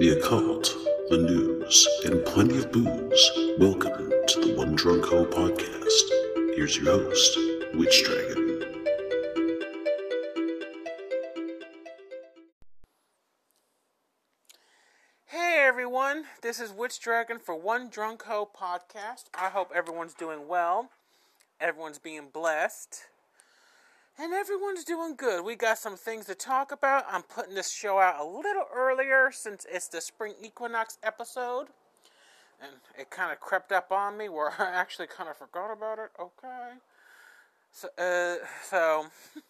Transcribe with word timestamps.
the 0.00 0.16
occult, 0.18 0.74
the 1.10 1.18
news, 1.18 1.86
and 2.06 2.24
plenty 2.24 2.56
of 2.56 2.72
booze. 2.72 3.30
Welcome 3.58 4.10
to 4.28 4.40
the 4.40 4.54
One 4.56 4.74
Drunk 4.74 5.04
Ho 5.04 5.26
podcast. 5.26 6.56
Here's 6.56 6.78
your 6.78 6.86
host, 6.86 7.38
Witch 7.74 8.02
Dragon. 8.06 8.62
Hey 15.26 15.64
everyone, 15.66 16.24
this 16.40 16.60
is 16.60 16.72
Witch 16.72 16.98
Dragon 16.98 17.38
for 17.38 17.54
One 17.54 17.90
Drunk 17.90 18.22
Ho 18.22 18.48
podcast. 18.58 19.24
I 19.38 19.50
hope 19.50 19.70
everyone's 19.74 20.14
doing 20.14 20.48
well, 20.48 20.88
everyone's 21.60 21.98
being 21.98 22.30
blessed, 22.32 23.02
and 24.20 24.34
everyone's 24.34 24.84
doing 24.84 25.14
good. 25.16 25.42
We 25.44 25.56
got 25.56 25.78
some 25.78 25.96
things 25.96 26.26
to 26.26 26.34
talk 26.34 26.72
about. 26.72 27.06
I'm 27.10 27.22
putting 27.22 27.54
this 27.54 27.70
show 27.70 27.98
out 27.98 28.20
a 28.20 28.24
little 28.24 28.66
earlier 28.74 29.30
since 29.32 29.66
it's 29.70 29.88
the 29.88 30.00
spring 30.02 30.34
equinox 30.42 30.98
episode, 31.02 31.68
and 32.60 32.72
it 32.98 33.08
kind 33.08 33.32
of 33.32 33.40
crept 33.40 33.72
up 33.72 33.90
on 33.90 34.18
me 34.18 34.28
where 34.28 34.50
I 34.58 34.74
actually 34.74 35.06
kind 35.06 35.30
of 35.30 35.38
forgot 35.38 35.72
about 35.72 35.98
it. 35.98 36.10
Okay, 36.20 36.72
so 37.72 37.88
uh, 37.96 38.44
so 38.62 39.06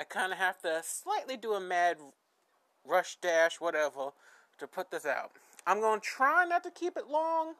I 0.00 0.04
kind 0.04 0.32
of 0.32 0.38
have 0.38 0.60
to 0.62 0.80
slightly 0.82 1.36
do 1.36 1.52
a 1.52 1.60
mad 1.60 1.98
rush 2.86 3.16
dash, 3.20 3.60
whatever, 3.60 4.10
to 4.58 4.66
put 4.66 4.90
this 4.90 5.04
out. 5.04 5.32
I'm 5.66 5.80
going 5.80 6.00
to 6.00 6.06
try 6.06 6.46
not 6.46 6.62
to 6.62 6.70
keep 6.70 6.96
it 6.96 7.08
long, 7.10 7.54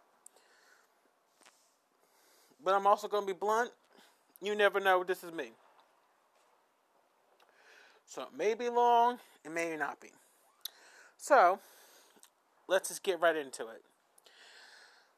but 2.64 2.74
I'm 2.74 2.86
also 2.86 3.06
going 3.06 3.26
to 3.26 3.34
be 3.34 3.38
blunt. 3.38 3.72
You 4.40 4.54
never 4.54 4.80
know, 4.80 5.02
this 5.02 5.24
is 5.24 5.32
me. 5.32 5.52
So 8.06 8.22
it 8.22 8.36
may 8.36 8.54
be 8.54 8.68
long, 8.68 9.18
it 9.44 9.52
may 9.52 9.76
not 9.76 10.00
be. 10.00 10.10
So, 11.16 11.58
let's 12.68 12.88
just 12.88 13.02
get 13.02 13.20
right 13.20 13.36
into 13.36 13.62
it. 13.62 13.82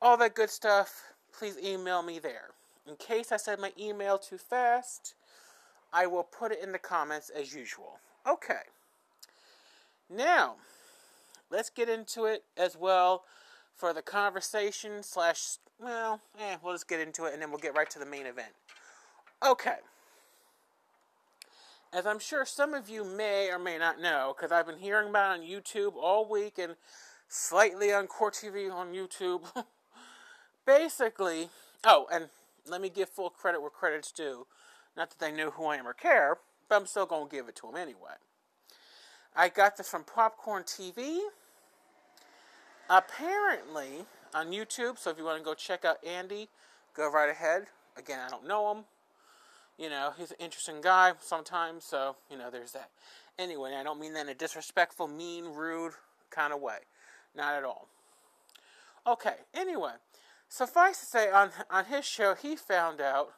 all 0.00 0.16
that 0.18 0.34
good 0.34 0.50
stuff, 0.50 1.02
please 1.36 1.56
email 1.62 2.02
me 2.02 2.18
there. 2.18 2.50
In 2.86 2.96
case 2.96 3.32
I 3.32 3.36
said 3.36 3.58
my 3.58 3.72
email 3.78 4.18
too 4.18 4.38
fast, 4.38 5.14
I 5.92 6.06
will 6.06 6.22
put 6.22 6.52
it 6.52 6.62
in 6.62 6.72
the 6.72 6.78
comments 6.78 7.30
as 7.30 7.54
usual. 7.54 7.98
Okay. 8.26 8.62
Now, 10.10 10.56
let's 11.50 11.70
get 11.70 11.88
into 11.88 12.24
it 12.24 12.44
as 12.56 12.76
well 12.76 13.24
for 13.74 13.92
the 13.92 14.02
conversation 14.02 15.02
slash 15.02 15.58
well, 15.80 16.20
eh, 16.40 16.56
we'll 16.62 16.74
just 16.74 16.88
get 16.88 16.98
into 16.98 17.26
it 17.26 17.32
and 17.32 17.40
then 17.40 17.50
we'll 17.50 17.60
get 17.60 17.76
right 17.76 17.88
to 17.90 17.98
the 17.98 18.06
main 18.06 18.26
event. 18.26 18.52
Okay. 19.46 19.76
As 21.92 22.04
I'm 22.04 22.18
sure 22.18 22.44
some 22.44 22.74
of 22.74 22.88
you 22.88 23.04
may 23.04 23.48
or 23.50 23.58
may 23.58 23.78
not 23.78 24.00
know, 24.00 24.34
because 24.36 24.50
I've 24.50 24.66
been 24.66 24.78
hearing 24.78 25.08
about 25.10 25.38
on 25.38 25.46
YouTube 25.46 25.94
all 25.94 26.28
week 26.28 26.58
and 26.58 26.74
slightly 27.28 27.92
on 27.92 28.08
Core 28.08 28.32
TV 28.32 28.72
on 28.72 28.92
YouTube. 28.92 29.42
Basically, 30.68 31.48
oh, 31.82 32.06
and 32.12 32.28
let 32.66 32.82
me 32.82 32.90
give 32.90 33.08
full 33.08 33.30
credit 33.30 33.62
where 33.62 33.70
credit's 33.70 34.12
due. 34.12 34.46
Not 34.98 35.08
that 35.08 35.18
they 35.18 35.32
know 35.32 35.48
who 35.48 35.64
I 35.64 35.76
am 35.76 35.88
or 35.88 35.94
care, 35.94 36.36
but 36.68 36.76
I'm 36.76 36.86
still 36.86 37.06
going 37.06 37.30
to 37.30 37.34
give 37.34 37.48
it 37.48 37.56
to 37.56 37.68
them 37.68 37.76
anyway. 37.76 38.18
I 39.34 39.48
got 39.48 39.78
this 39.78 39.88
from 39.88 40.04
Popcorn 40.04 40.64
TV. 40.64 41.20
Apparently, 42.90 44.04
on 44.34 44.48
YouTube, 44.48 44.98
so 44.98 45.08
if 45.10 45.16
you 45.16 45.24
want 45.24 45.38
to 45.38 45.44
go 45.44 45.54
check 45.54 45.86
out 45.86 46.04
Andy, 46.06 46.50
go 46.92 47.10
right 47.10 47.30
ahead. 47.30 47.68
Again, 47.96 48.18
I 48.20 48.28
don't 48.28 48.46
know 48.46 48.70
him. 48.70 48.84
You 49.78 49.88
know, 49.88 50.12
he's 50.18 50.32
an 50.32 50.36
interesting 50.38 50.82
guy 50.82 51.12
sometimes, 51.18 51.84
so, 51.84 52.16
you 52.30 52.36
know, 52.36 52.50
there's 52.50 52.72
that. 52.72 52.90
Anyway, 53.38 53.74
I 53.74 53.82
don't 53.82 53.98
mean 53.98 54.12
that 54.12 54.26
in 54.26 54.28
a 54.28 54.34
disrespectful, 54.34 55.08
mean, 55.08 55.46
rude 55.46 55.94
kind 56.28 56.52
of 56.52 56.60
way. 56.60 56.80
Not 57.34 57.54
at 57.54 57.64
all. 57.64 57.88
Okay, 59.06 59.36
anyway, 59.54 59.92
suffice 60.48 61.00
to 61.00 61.06
say, 61.06 61.30
on, 61.30 61.50
on 61.70 61.86
his 61.86 62.04
show, 62.04 62.34
he 62.34 62.56
found 62.56 63.00
out, 63.00 63.32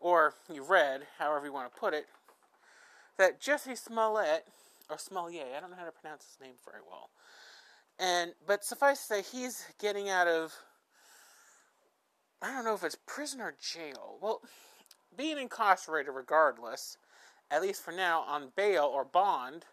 or 0.00 0.34
he 0.50 0.58
read, 0.58 1.02
however 1.18 1.46
you 1.46 1.52
want 1.52 1.72
to 1.72 1.78
put 1.78 1.94
it, 1.94 2.06
that 3.18 3.40
Jesse 3.40 3.76
Smollett, 3.76 4.46
or 4.90 4.98
Smollett, 4.98 5.54
I 5.56 5.60
don't 5.60 5.70
know 5.70 5.76
how 5.76 5.84
to 5.84 5.92
pronounce 5.92 6.24
his 6.24 6.40
name 6.40 6.54
very 6.64 6.82
well, 6.88 7.10
and 7.98 8.32
but 8.46 8.64
suffice 8.64 8.98
to 9.00 9.04
say, 9.04 9.22
he's 9.22 9.66
getting 9.80 10.08
out 10.08 10.26
of, 10.26 10.52
I 12.40 12.52
don't 12.52 12.64
know 12.64 12.74
if 12.74 12.82
it's 12.82 12.96
prison 13.06 13.40
or 13.40 13.54
jail. 13.60 14.16
Well, 14.20 14.40
being 15.16 15.38
incarcerated 15.38 16.12
regardless, 16.14 16.96
at 17.50 17.62
least 17.62 17.82
for 17.82 17.92
now, 17.92 18.22
on 18.22 18.50
bail 18.56 18.84
or 18.84 19.04
bond, 19.04 19.66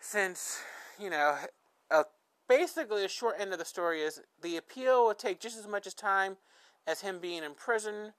since, 0.00 0.60
you 0.98 1.10
know, 1.10 1.36
uh, 1.90 2.04
basically 2.48 3.02
the 3.02 3.08
short 3.08 3.36
end 3.38 3.52
of 3.52 3.58
the 3.58 3.64
story 3.64 4.00
is 4.00 4.20
the 4.42 4.56
appeal 4.56 5.06
will 5.06 5.14
take 5.14 5.38
just 5.38 5.58
as 5.58 5.68
much 5.68 5.86
as 5.86 5.94
time 5.94 6.36
as 6.86 7.02
him 7.02 7.18
being 7.20 7.44
in 7.44 7.54
prison. 7.54 8.12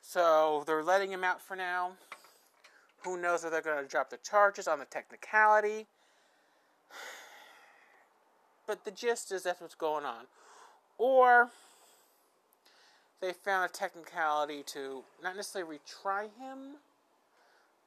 So 0.00 0.64
they're 0.66 0.82
letting 0.82 1.12
him 1.12 1.22
out 1.22 1.40
for 1.40 1.56
now. 1.56 1.92
Who 3.04 3.20
knows 3.20 3.44
if 3.44 3.50
they're 3.50 3.60
going 3.60 3.82
to 3.82 3.88
drop 3.88 4.10
the 4.10 4.16
charges 4.16 4.66
on 4.66 4.78
the 4.78 4.84
technicality. 4.84 5.86
But 8.66 8.84
the 8.84 8.90
gist 8.90 9.30
is 9.30 9.44
that's 9.44 9.60
what's 9.60 9.74
going 9.74 10.04
on. 10.04 10.24
Or 10.98 11.50
they 13.20 13.32
found 13.32 13.70
a 13.70 13.72
technicality 13.72 14.62
to 14.66 15.04
not 15.22 15.36
necessarily 15.36 15.78
retry 15.78 16.28
him, 16.38 16.76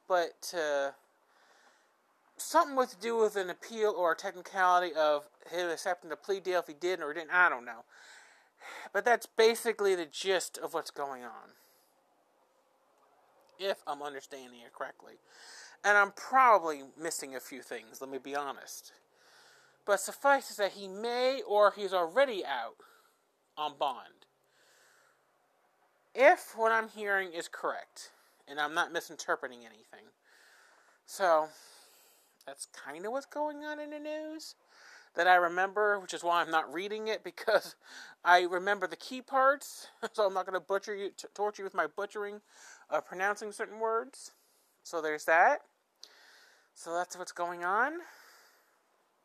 but 0.08 0.42
to 0.42 0.94
something 2.42 2.76
with 2.76 2.92
to 2.92 2.98
do 2.98 3.18
with 3.18 3.36
an 3.36 3.50
appeal 3.50 3.94
or 3.98 4.12
a 4.12 4.16
technicality 4.16 4.94
of 4.96 5.28
him 5.52 5.70
accepting 5.70 6.10
the 6.10 6.16
plea 6.16 6.40
deal 6.40 6.60
if 6.60 6.68
he 6.68 6.74
did 6.74 7.02
or 7.02 7.14
didn't. 7.14 7.32
I 7.32 7.50
don't 7.50 7.66
know. 7.66 7.86
But 8.94 9.06
that's 9.06 9.26
basically 9.26 9.96
the 9.96 10.06
gist 10.06 10.58
of 10.58 10.74
what's 10.74 10.92
going 10.92 11.24
on. 11.24 11.54
If 13.60 13.84
I'm 13.88 14.02
understanding 14.02 14.62
it 14.66 14.74
correctly. 14.74 15.16
And 15.84 15.98
I'm 15.98 16.12
probably 16.12 16.84
missing 17.02 17.36
a 17.36 17.40
few 17.40 17.62
things, 17.62 18.02
let 18.02 18.10
me 18.10 18.18
be 18.18 18.36
honest. 18.36 18.92
But 19.86 20.00
suffice 20.00 20.46
say, 20.48 20.70
he 20.70 20.88
may 20.88 21.42
or 21.48 21.74
he's 21.76 21.94
already 21.94 22.44
out 22.46 22.76
on 23.58 23.74
bond 23.78 24.20
if 26.20 26.54
what 26.58 26.72
I'm 26.72 26.90
hearing 26.90 27.34
is 27.34 27.48
correct, 27.48 28.12
and 28.48 28.60
I'm 28.60 28.74
not 28.74 28.92
misinterpreting 28.92 29.60
anything. 29.60 30.08
So, 31.06 31.48
that's 32.50 32.68
kind 32.74 33.06
of 33.06 33.12
what's 33.12 33.28
going 33.28 33.64
on 33.64 33.80
in 33.80 33.92
the 33.92 34.00
news 34.00 34.56
that 35.16 35.28
I 35.28 35.36
remember, 35.36 36.00
which 36.00 36.16
is 36.16 36.24
why 36.24 36.42
I'm 36.42 36.50
not 36.50 36.74
reading 36.74 37.08
it 37.08 37.24
because 37.24 37.76
I 38.26 38.42
remember 38.42 38.88
the 38.88 38.96
key 38.96 39.22
parts. 39.22 39.88
So 40.14 40.26
I'm 40.26 40.34
not 40.34 40.48
going 40.48 40.60
to 40.60 40.66
butcher 40.66 40.96
you, 40.96 41.12
t- 41.16 41.28
torture 41.36 41.62
you 41.62 41.66
with 41.66 41.76
my 41.76 41.86
butchering 41.86 42.42
of 42.90 43.06
pronouncing 43.06 43.52
certain 43.52 43.80
words. 43.80 44.32
So 44.84 45.00
there's 45.00 45.26
that. 45.26 45.60
So 46.74 46.94
that's 46.96 47.16
what's 47.16 47.32
going 47.32 47.64
on. 47.64 47.94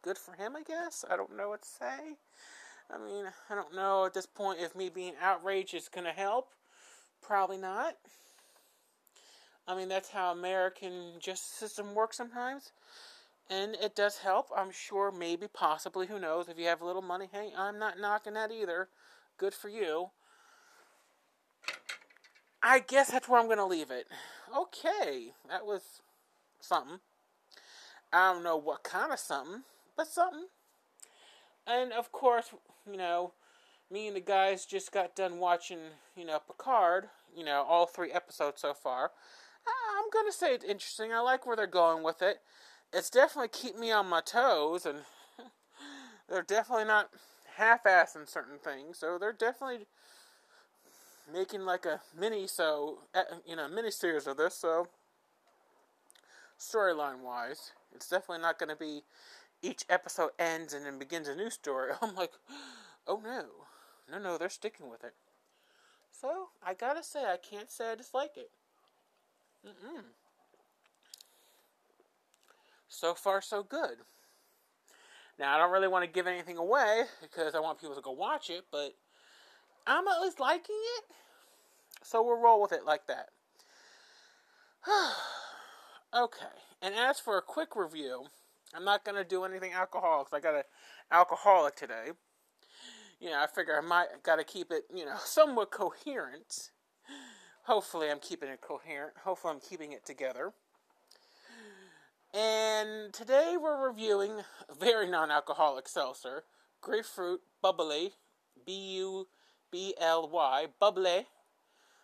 Good 0.03 0.19
for 0.19 0.35
him, 0.35 0.55
I 0.55 0.63
guess. 0.63 1.05
I 1.11 1.17
don't 1.17 1.35
know 1.35 1.49
what 1.49 1.63
to 1.63 1.69
say. 1.69 2.17
I 2.93 2.99
mean, 2.99 3.25
I 3.49 3.55
don't 3.55 3.75
know 3.75 4.05
at 4.05 4.13
this 4.13 4.27
point 4.27 4.61
if 4.61 4.77
me 4.77 4.91
being 4.91 5.15
outraged 5.23 5.75
is 5.75 5.89
going 5.89 6.05
to 6.05 6.13
help. 6.13 6.49
Probably 7.23 7.57
not. 7.57 7.95
I 9.67 9.75
mean, 9.75 9.89
that's 9.89 10.11
how 10.11 10.33
American 10.33 11.15
justice 11.21 11.49
system 11.49 11.95
works 11.95 12.17
sometimes. 12.17 12.73
And 13.51 13.77
it 13.83 13.95
does 13.95 14.19
help. 14.19 14.49
I'm 14.57 14.71
sure, 14.71 15.13
maybe, 15.13 15.47
possibly, 15.53 16.07
who 16.07 16.19
knows. 16.19 16.49
If 16.49 16.59
you 16.59 16.67
have 16.67 16.81
a 16.81 16.87
little 16.87 17.03
money, 17.03 17.29
hey, 17.31 17.53
I'm 17.57 17.79
not 17.79 18.01
knocking 18.01 18.35
that 18.35 18.51
either. 18.51 18.89
Good 19.37 19.53
for 19.53 19.69
you. 19.69 20.11
I 22.63 22.79
guess 22.79 23.11
that's 23.11 23.29
where 23.29 23.39
I'm 23.39 23.47
going 23.47 23.59
to 23.59 23.67
leave 23.67 23.91
it. 23.91 24.07
Okay, 24.57 25.33
that 25.49 25.67
was 25.67 25.83
something. 26.61 27.01
I 28.13 28.33
don't 28.33 28.43
know 28.43 28.57
what 28.57 28.83
kind 28.83 29.13
of 29.13 29.19
something, 29.19 29.65
but 29.97 30.07
something. 30.07 30.47
And 31.67 31.93
of 31.93 32.13
course, 32.13 32.55
you 32.91 32.97
know, 32.97 33.33
me 33.91 34.07
and 34.07 34.17
the 34.17 34.21
guys 34.21 34.65
just 34.65 34.93
got 34.93 35.15
done 35.15 35.39
watching, 35.39 35.79
you 36.17 36.25
know, 36.25 36.39
Picard, 36.39 37.09
you 37.37 37.45
know, 37.45 37.67
all 37.69 37.87
three 37.87 38.13
episodes 38.13 38.63
so 38.63 38.73
far. 38.73 39.11
I'm 39.67 40.11
going 40.11 40.27
to 40.27 40.33
say 40.33 40.55
it's 40.55 40.65
interesting. 40.65 41.13
I 41.13 41.21
like 41.21 41.47
where 41.47 41.57
they're 41.57 41.67
going 41.67 42.03
with 42.03 42.23
it. 42.23 42.39
It's 42.95 43.11
definitely 43.11 43.49
keep 43.49 43.77
me 43.77 43.91
on 43.91 44.09
my 44.09 44.21
toes, 44.21 44.87
and 44.87 45.01
they're 46.29 46.43
definitely 46.43 46.85
not 46.85 47.11
half-assing 47.57 48.29
certain 48.29 48.59
things. 48.59 48.99
So 48.99 49.19
they're 49.19 49.33
definitely 49.33 49.87
making 51.33 51.63
like 51.63 51.87
a 51.87 52.01
mini 52.19 52.47
so 52.47 52.99
eh, 53.15 53.23
you 53.47 53.57
know 53.57 53.67
mini 53.69 53.91
series 53.91 54.27
of 54.27 54.37
this. 54.37 54.55
So 54.55 54.89
storyline 56.59 57.21
wise, 57.21 57.73
it's 57.95 58.09
definitely 58.09 58.43
not 58.43 58.59
going 58.59 58.69
to 58.69 58.77
be 58.77 59.03
each 59.63 59.85
episode 59.89 60.31
ends 60.39 60.73
and 60.73 60.87
then 60.87 60.99
begins 60.99 61.27
a 61.27 61.35
new 61.35 61.51
story. 61.51 61.93
I'm 62.03 62.15
like, 62.15 62.33
oh 63.07 63.21
no, 63.25 63.47
no, 64.11 64.19
no, 64.23 64.39
they're 64.39 64.49
sticking 64.49 64.89
with 64.89 65.03
it. 65.03 65.15
So 66.13 66.49
I 66.65 66.75
gotta 66.75 67.03
say, 67.03 67.25
I 67.25 67.39
can't 67.39 67.71
say 67.71 67.91
I 67.91 67.95
dislike 67.97 68.37
it. 68.37 68.51
Mm-mm. 69.67 70.05
So 72.95 73.15
far, 73.15 73.43
so 73.43 73.65
good. 73.65 73.97
Now, 75.37 75.55
I 75.55 75.59
don't 75.59 75.73
really 75.73 75.89
want 75.89 76.05
to 76.05 76.11
give 76.11 76.29
anything 76.29 76.59
away 76.59 77.03
because 77.21 77.57
I 77.57 77.61
want 77.61 77.81
people 77.81 77.97
to 77.97 78.01
go 78.01 78.13
watch 78.13 78.51
it, 78.51 78.67
but 78.71 78.93
I'm 79.85 80.07
at 80.07 80.21
least 80.23 80.39
liking 80.39 80.77
it. 80.99 81.05
So 82.05 82.23
we'll 82.23 82.41
roll 82.41 82.63
with 82.63 82.71
it 82.73 82.85
like 82.87 83.09
that. 83.09 83.31
okay. 86.17 86.47
And 86.81 86.95
as 86.95 87.19
for 87.19 87.37
a 87.37 87.43
quick 87.43 87.75
review, 87.75 88.27
I'm 88.73 88.85
not 88.85 89.05
to 89.05 89.25
do 89.25 89.45
anything 89.45 89.73
alcoholic 89.73 90.31
because 90.31 90.39
I 90.39 90.41
got 90.41 90.55
an 90.57 90.65
alcoholic 91.11 91.75
today. 91.75 92.11
You 93.19 93.31
know, 93.31 93.43
I 93.43 93.49
figure 93.49 93.77
I 93.77 93.85
might 93.85 94.23
got 94.23 94.37
to 94.37 94.45
keep 94.45 94.71
it, 94.71 94.85
you 94.95 95.05
know, 95.05 95.17
somewhat 95.25 95.73
coherent. 95.73 96.71
Hopefully, 97.65 98.09
I'm 98.09 98.21
keeping 98.21 98.51
it 98.51 98.61
coherent. 98.61 99.15
Hopefully, 99.25 99.55
I'm 99.55 99.61
keeping 99.61 99.93
it 99.93 100.05
together. 100.07 100.53
And 102.35 103.13
today 103.13 103.57
we're 103.61 103.87
reviewing 103.87 104.41
a 104.69 104.75
very 104.75 105.09
non 105.09 105.31
alcoholic 105.31 105.87
seltzer, 105.87 106.43
grapefruit 106.81 107.41
bubbly, 107.63 108.15
B 108.67 108.97
U 108.97 109.29
B 109.71 109.95
L 110.01 110.29
Y, 110.29 110.67
bubbly. 110.81 111.27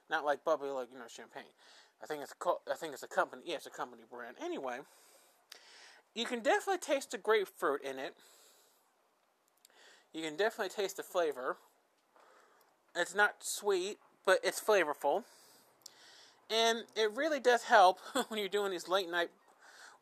Not 0.09 0.25
like 0.25 0.45
bubbly, 0.45 0.71
like, 0.71 0.87
you 0.93 1.01
know, 1.01 1.07
champagne. 1.09 1.51
I 2.01 2.07
think 2.07 2.23
it's 2.23 2.33
a, 2.33 2.49
I 2.71 2.77
think 2.77 2.93
it's 2.93 3.03
a 3.03 3.09
company. 3.09 3.43
Yeah, 3.45 3.57
it's 3.57 3.67
a 3.67 3.71
company 3.71 4.05
brand. 4.09 4.37
Anyway, 4.41 4.79
you 6.15 6.25
can 6.25 6.41
definitely 6.41 6.79
taste 6.79 7.11
the 7.11 7.19
grapefruit 7.19 7.83
in 7.83 7.99
it. 7.99 8.15
You 10.15 10.23
can 10.23 10.37
definitely 10.37 10.71
taste 10.71 10.97
the 10.97 11.03
flavor. 11.03 11.57
It's 12.95 13.17
not 13.17 13.35
sweet, 13.41 13.99
but 14.25 14.39
it's 14.45 14.61
flavorful. 14.61 15.25
And 16.49 16.85
it 16.95 17.17
really 17.17 17.41
does 17.41 17.65
help 17.65 17.99
when 18.29 18.39
you're 18.39 18.49
doing 18.49 18.71
these 18.71 18.89
late 18.89 19.11
night 19.11 19.31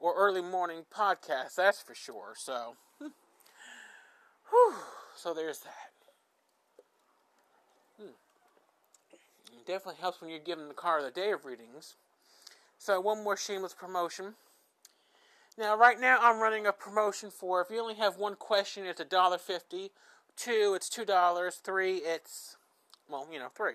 or 0.00 0.14
early 0.16 0.42
morning 0.42 0.84
podcast, 0.94 1.54
that's 1.56 1.82
for 1.82 1.94
sure. 1.94 2.34
So, 2.36 2.74
whew, 2.98 4.74
so 5.16 5.34
there's 5.34 5.60
that. 5.60 5.92
Hmm. 8.00 8.10
It 9.52 9.66
definitely 9.66 10.00
helps 10.00 10.20
when 10.20 10.30
you're 10.30 10.38
giving 10.38 10.68
the 10.68 10.74
car 10.74 11.02
the 11.02 11.10
day 11.10 11.32
of 11.32 11.44
readings. 11.44 11.96
So, 12.78 13.00
one 13.00 13.24
more 13.24 13.36
shameless 13.36 13.74
promotion. 13.74 14.34
Now, 15.58 15.76
right 15.76 15.98
now, 15.98 16.18
I'm 16.20 16.40
running 16.40 16.66
a 16.66 16.72
promotion 16.72 17.30
for 17.30 17.60
if 17.60 17.68
you 17.70 17.80
only 17.80 17.96
have 17.96 18.16
one 18.16 18.36
question, 18.36 18.86
it's 18.86 19.00
a 19.00 19.04
dollar 19.04 19.38
fifty. 19.38 19.90
Two, 20.36 20.74
it's 20.76 20.88
two 20.88 21.04
dollars. 21.04 21.56
Three, 21.56 21.96
it's 21.96 22.56
well, 23.10 23.26
you 23.32 23.40
know, 23.40 23.48
three. 23.54 23.74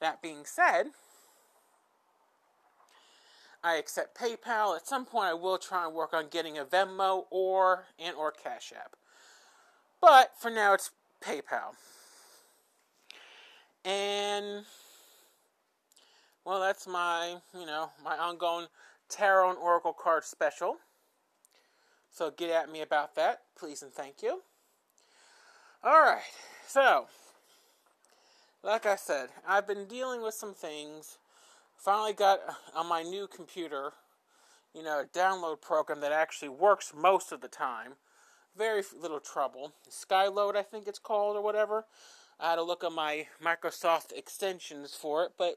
That 0.00 0.22
being 0.22 0.44
said, 0.44 0.86
I 3.68 3.74
accept 3.74 4.18
PayPal. 4.18 4.74
At 4.74 4.86
some 4.86 5.04
point, 5.04 5.28
I 5.28 5.34
will 5.34 5.58
try 5.58 5.84
and 5.84 5.94
work 5.94 6.14
on 6.14 6.28
getting 6.30 6.56
a 6.56 6.64
Venmo 6.64 7.24
or 7.30 7.84
and 7.98 8.16
or 8.16 8.32
Cash 8.32 8.72
App. 8.74 8.96
But 10.00 10.32
for 10.38 10.50
now, 10.50 10.72
it's 10.72 10.90
PayPal. 11.22 11.74
And 13.84 14.64
well, 16.46 16.60
that's 16.60 16.86
my 16.86 17.36
you 17.52 17.66
know 17.66 17.90
my 18.02 18.16
ongoing 18.16 18.68
tarot 19.10 19.50
and 19.50 19.58
oracle 19.58 19.92
card 19.92 20.24
special. 20.24 20.76
So 22.10 22.30
get 22.30 22.50
at 22.50 22.72
me 22.72 22.80
about 22.80 23.16
that, 23.16 23.42
please 23.58 23.82
and 23.82 23.92
thank 23.92 24.22
you. 24.22 24.40
All 25.84 26.00
right, 26.00 26.22
so 26.66 27.06
like 28.62 28.86
I 28.86 28.96
said, 28.96 29.28
I've 29.46 29.66
been 29.66 29.84
dealing 29.84 30.22
with 30.22 30.34
some 30.34 30.54
things 30.54 31.18
finally 31.78 32.12
got 32.12 32.40
on 32.74 32.88
my 32.88 33.02
new 33.02 33.26
computer, 33.26 33.92
you 34.74 34.82
know, 34.82 35.00
a 35.00 35.04
download 35.04 35.60
program 35.60 36.00
that 36.00 36.12
actually 36.12 36.48
works 36.48 36.92
most 36.94 37.32
of 37.32 37.40
the 37.40 37.48
time. 37.48 37.92
Very 38.56 38.82
little 39.00 39.20
trouble. 39.20 39.72
Skyload, 39.88 40.56
I 40.56 40.62
think 40.62 40.88
it's 40.88 40.98
called, 40.98 41.36
or 41.36 41.42
whatever. 41.42 41.84
I 42.40 42.50
had 42.50 42.56
to 42.56 42.62
look 42.62 42.84
at 42.84 42.92
my 42.92 43.28
Microsoft 43.42 44.12
extensions 44.12 44.94
for 44.94 45.24
it, 45.24 45.32
but 45.38 45.56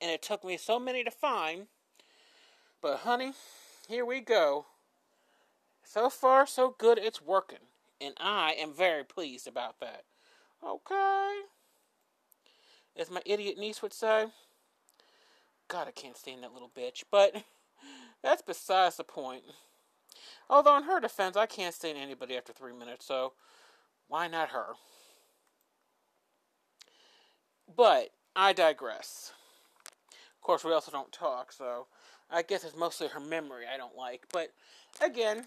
and 0.00 0.10
it 0.10 0.22
took 0.22 0.44
me 0.44 0.56
so 0.56 0.78
many 0.78 1.02
to 1.02 1.10
find. 1.10 1.66
But 2.80 2.98
honey, 2.98 3.32
here 3.88 4.04
we 4.04 4.20
go. 4.20 4.66
So 5.82 6.08
far, 6.08 6.46
so 6.46 6.74
good. 6.78 6.98
It's 6.98 7.20
working, 7.20 7.58
and 8.00 8.14
I 8.20 8.52
am 8.52 8.72
very 8.72 9.02
pleased 9.02 9.48
about 9.48 9.80
that. 9.80 10.04
Okay, 10.64 11.40
as 12.96 13.10
my 13.10 13.22
idiot 13.26 13.58
niece 13.58 13.82
would 13.82 13.92
say. 13.92 14.26
God, 15.68 15.86
I 15.86 15.92
can't 15.92 16.16
stand 16.16 16.42
that 16.42 16.52
little 16.52 16.70
bitch. 16.76 17.04
But 17.10 17.34
that's 18.22 18.42
besides 18.42 18.96
the 18.96 19.04
point. 19.04 19.42
Although, 20.50 20.78
in 20.78 20.84
her 20.84 21.00
defense, 21.00 21.36
I 21.36 21.46
can't 21.46 21.74
stand 21.74 21.98
anybody 21.98 22.36
after 22.36 22.52
three 22.52 22.72
minutes, 22.72 23.06
so 23.06 23.34
why 24.08 24.26
not 24.28 24.48
her? 24.48 24.74
But 27.76 28.10
I 28.34 28.54
digress. 28.54 29.32
Of 30.10 30.40
course, 30.40 30.64
we 30.64 30.72
also 30.72 30.90
don't 30.90 31.12
talk, 31.12 31.52
so 31.52 31.86
I 32.30 32.42
guess 32.42 32.64
it's 32.64 32.76
mostly 32.76 33.08
her 33.08 33.20
memory 33.20 33.64
I 33.72 33.76
don't 33.76 33.96
like. 33.96 34.24
But 34.32 34.48
again, 35.02 35.44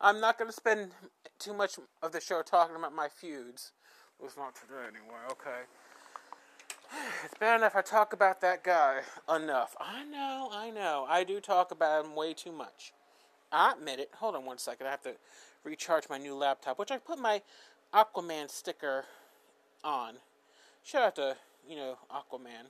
I'm 0.00 0.20
not 0.20 0.36
going 0.36 0.50
to 0.50 0.56
spend 0.56 0.90
too 1.38 1.54
much 1.54 1.78
of 2.02 2.10
the 2.10 2.20
show 2.20 2.42
talking 2.42 2.74
about 2.74 2.94
my 2.94 3.08
feuds. 3.08 3.72
It's 4.24 4.36
not 4.36 4.54
today 4.54 4.82
anyway, 4.82 5.18
okay? 5.30 5.62
It's 7.24 7.34
bad 7.38 7.56
enough 7.60 7.76
I 7.76 7.82
talk 7.82 8.12
about 8.12 8.40
that 8.40 8.62
guy 8.64 9.00
enough. 9.34 9.76
I 9.80 10.04
know, 10.04 10.50
I 10.52 10.70
know. 10.70 11.06
I 11.08 11.24
do 11.24 11.40
talk 11.40 11.70
about 11.70 12.04
him 12.04 12.14
way 12.14 12.34
too 12.34 12.52
much. 12.52 12.92
I 13.50 13.72
admit 13.72 14.00
it. 14.00 14.10
Hold 14.16 14.34
on 14.34 14.44
one 14.44 14.58
second. 14.58 14.86
I 14.86 14.90
have 14.90 15.02
to 15.02 15.14
recharge 15.64 16.08
my 16.08 16.18
new 16.18 16.34
laptop, 16.34 16.78
which 16.78 16.90
I 16.90 16.98
put 16.98 17.18
my 17.18 17.42
Aquaman 17.94 18.50
sticker 18.50 19.04
on. 19.84 20.14
Shout 20.82 21.02
out 21.02 21.16
to, 21.16 21.36
you 21.68 21.76
know, 21.76 21.98
Aquaman. 22.10 22.66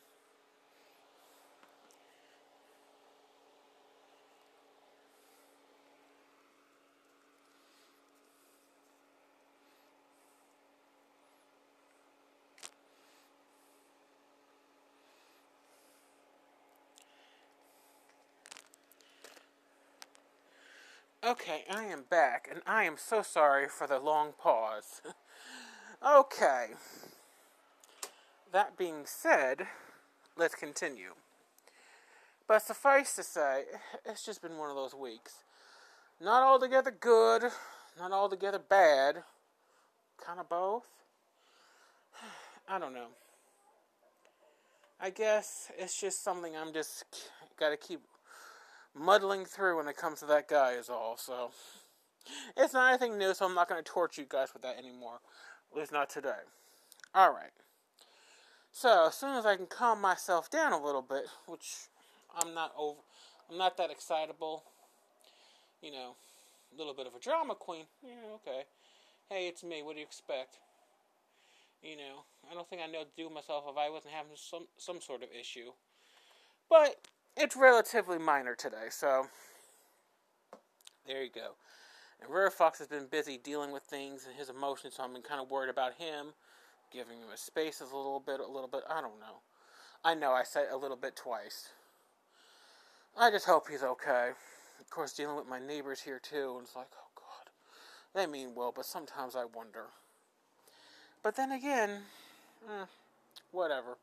Okay, 21.33 21.65
I 21.71 21.85
am 21.85 22.05
back, 22.11 22.47
and 22.51 22.61
I 22.67 22.85
am 22.85 22.97
so 22.99 23.23
sorry 23.23 23.67
for 23.67 23.87
the 23.87 23.99
long 23.99 24.33
pause. 24.39 25.01
okay. 26.07 26.67
That 28.53 28.77
being 28.77 29.07
said, 29.07 29.67
let's 30.37 30.55
continue. 30.55 31.15
But 32.47 32.61
suffice 32.61 33.17
to 33.17 33.23
say, 33.23 33.63
it's 34.05 34.27
just 34.27 34.43
been 34.43 34.59
one 34.59 34.69
of 34.69 34.77
those 34.77 34.95
weeks. 34.95 35.37
Not 36.21 36.43
altogether 36.43 36.91
good, 36.91 37.45
not 37.99 38.13
altogether 38.13 38.59
bad. 38.59 39.23
Kind 40.23 40.39
of 40.39 40.51
both. 40.51 40.85
I 42.69 42.79
don't 42.79 42.93
know. 42.93 43.09
I 45.01 45.09
guess 45.09 45.73
it's 45.79 45.99
just 45.99 46.23
something 46.23 46.55
I'm 46.55 46.75
just 46.75 47.05
gotta 47.59 47.79
keep 47.79 48.01
muddling 48.95 49.45
through 49.45 49.77
when 49.79 49.89
it 49.89 49.97
comes 49.97 50.21
to 50.21 50.27
that 50.27 50.49
guy 50.49 50.73
is 50.73 50.89
all. 50.89 51.17
So 51.17 51.51
it's 52.57 52.75
not 52.75 52.91
anything 52.91 53.19
new, 53.19 53.35
so 53.35 53.47
I'm 53.47 53.55
not 53.55 53.69
going 53.69 53.83
to 53.83 53.91
torture 53.91 54.23
you 54.23 54.29
guys 54.29 54.53
with 54.53 54.63
that 54.63 54.79
anymore. 54.79 55.21
At 55.73 55.79
least 55.79 55.93
not 55.93 56.11
today. 56.11 56.43
All 57.15 57.33
right. 57.33 57.53
So 58.73 59.07
as 59.09 59.15
soon 59.15 59.37
as 59.37 59.47
I 59.47 59.57
can 59.57 59.67
calm 59.67 60.01
myself 60.01 60.51
down 60.51 60.73
a 60.73 60.83
little 60.83 61.03
bit, 61.03 61.25
which 61.47 61.89
I'm 62.37 62.55
not 62.55 62.73
over, 62.79 63.01
I'm 63.51 63.59
not 63.59 63.77
that 63.79 63.91
excitable. 63.91 64.65
you 65.83 65.91
know, 65.93 66.15
a 66.75 66.79
little 66.79 66.95
bit 66.95 67.07
of 67.07 67.15
a 67.15 67.21
drama 67.21 67.55
queen. 67.55 67.85
Yeah, 68.03 68.35
okay. 68.37 68.63
Hey, 69.29 69.49
it's 69.49 69.65
me. 69.65 69.83
What 69.83 69.95
do 69.95 70.01
you 70.01 70.07
expect? 70.07 70.59
You 71.83 71.97
know, 71.97 72.25
I 72.51 72.55
don't 72.55 72.69
think 72.69 72.83
I 72.83 72.91
know 72.91 73.03
to 73.03 73.11
do 73.17 73.29
myself 73.29 73.65
if 73.69 73.77
I 73.77 73.91
wasn't 73.91 74.15
having 74.15 74.33
some 74.37 74.67
some 74.79 75.01
sort 75.01 75.23
of 75.23 75.29
issue. 75.39 75.73
But 76.71 76.97
it's 77.37 77.57
relatively 77.57 78.19
minor 78.19 78.55
today, 78.55 78.89
so 78.91 79.27
there 81.07 81.23
you 81.23 81.31
go. 81.35 81.53
And 82.21 82.33
Rare 82.33 82.51
Fox 82.51 82.79
has 82.79 82.89
been 82.89 83.07
busy 83.07 83.39
dealing 83.43 83.73
with 83.73 83.83
things 83.83 84.27
and 84.27 84.37
his 84.37 84.49
emotions, 84.49 84.95
so 84.97 85.03
I've 85.03 85.13
been 85.13 85.23
kind 85.23 85.41
of 85.41 85.51
worried 85.51 85.71
about 85.71 85.95
him, 85.95 86.29
giving 86.93 87.19
him 87.19 87.29
a 87.33 87.37
space 87.37 87.81
a 87.81 87.85
little 87.85 88.23
bit, 88.25 88.41
a 88.41 88.47
little 88.47 88.69
bit. 88.69 88.83
I 88.89 89.01
don't 89.01 89.19
know. 89.19 89.41
I 90.05 90.15
know 90.15 90.33
I 90.33 90.43
said 90.43 90.67
a 90.71 90.77
little 90.77 90.97
bit 90.97 91.17
twice. 91.17 91.71
I 93.19 93.31
just 93.31 93.47
hope 93.47 93.69
he's 93.69 93.83
okay. 93.83 94.31
Of 94.81 94.91
course, 94.91 95.13
dealing 95.13 95.37
with 95.37 95.49
my 95.49 95.59
neighbors 95.59 96.01
here 96.01 96.19
too, 96.19 96.55
and 96.57 96.67
it's 96.67 96.77
like, 96.77 96.89
oh 96.95 97.11
God, 97.15 97.51
they 98.15 98.27
mean 98.31 98.55
well, 98.55 98.73
but 98.75 98.87
sometimes 98.87 99.37
I 99.37 99.45
wonder. 99.45 99.87
But 101.23 101.37
then 101.37 101.53
again, 101.53 102.03
eh, 102.69 102.87
whatever. 103.53 103.97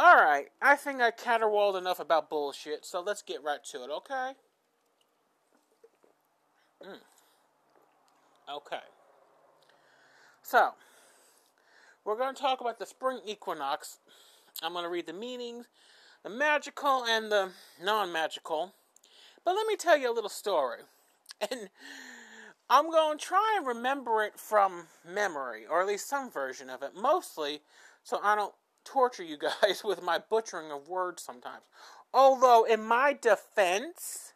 All 0.00 0.14
right, 0.14 0.46
I 0.62 0.76
think 0.76 1.00
I 1.00 1.10
caterwauled 1.10 1.76
enough 1.76 1.98
about 1.98 2.30
bullshit, 2.30 2.86
so 2.86 3.00
let's 3.00 3.20
get 3.20 3.42
right 3.42 3.58
to 3.64 3.82
it, 3.82 3.90
okay? 3.90 4.30
Mm. 6.80 6.98
Okay. 8.54 8.84
So, 10.40 10.74
we're 12.04 12.16
going 12.16 12.32
to 12.32 12.40
talk 12.40 12.60
about 12.60 12.78
the 12.78 12.86
spring 12.86 13.18
equinox. 13.26 13.98
I'm 14.62 14.72
going 14.72 14.84
to 14.84 14.88
read 14.88 15.08
the 15.08 15.12
meanings, 15.12 15.66
the 16.22 16.30
magical 16.30 17.04
and 17.04 17.32
the 17.32 17.50
non 17.82 18.12
magical. 18.12 18.74
But 19.44 19.56
let 19.56 19.66
me 19.66 19.74
tell 19.74 19.98
you 19.98 20.12
a 20.12 20.14
little 20.14 20.30
story. 20.30 20.82
And 21.50 21.70
I'm 22.70 22.90
going 22.90 23.18
to 23.18 23.24
try 23.24 23.54
and 23.56 23.66
remember 23.66 24.22
it 24.22 24.38
from 24.38 24.86
memory, 25.08 25.66
or 25.68 25.80
at 25.80 25.86
least 25.86 26.08
some 26.08 26.30
version 26.30 26.68
of 26.68 26.82
it, 26.82 26.92
mostly 26.94 27.62
so 28.08 28.20
I 28.22 28.34
don't 28.34 28.54
torture 28.88 29.22
you 29.22 29.36
guys 29.38 29.82
with 29.84 30.02
my 30.02 30.18
butchering 30.18 30.72
of 30.72 30.88
words 30.88 31.22
sometimes. 31.22 31.64
Although, 32.12 32.64
in 32.64 32.82
my 32.82 33.12
defense, 33.12 34.32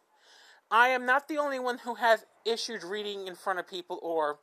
I 0.69 0.89
am 0.89 1.05
not 1.05 1.27
the 1.27 1.37
only 1.37 1.59
one 1.59 1.79
who 1.79 1.95
has 1.95 2.25
issues 2.45 2.83
reading 2.83 3.27
in 3.27 3.35
front 3.35 3.59
of 3.59 3.67
people 3.67 3.99
or 4.01 4.39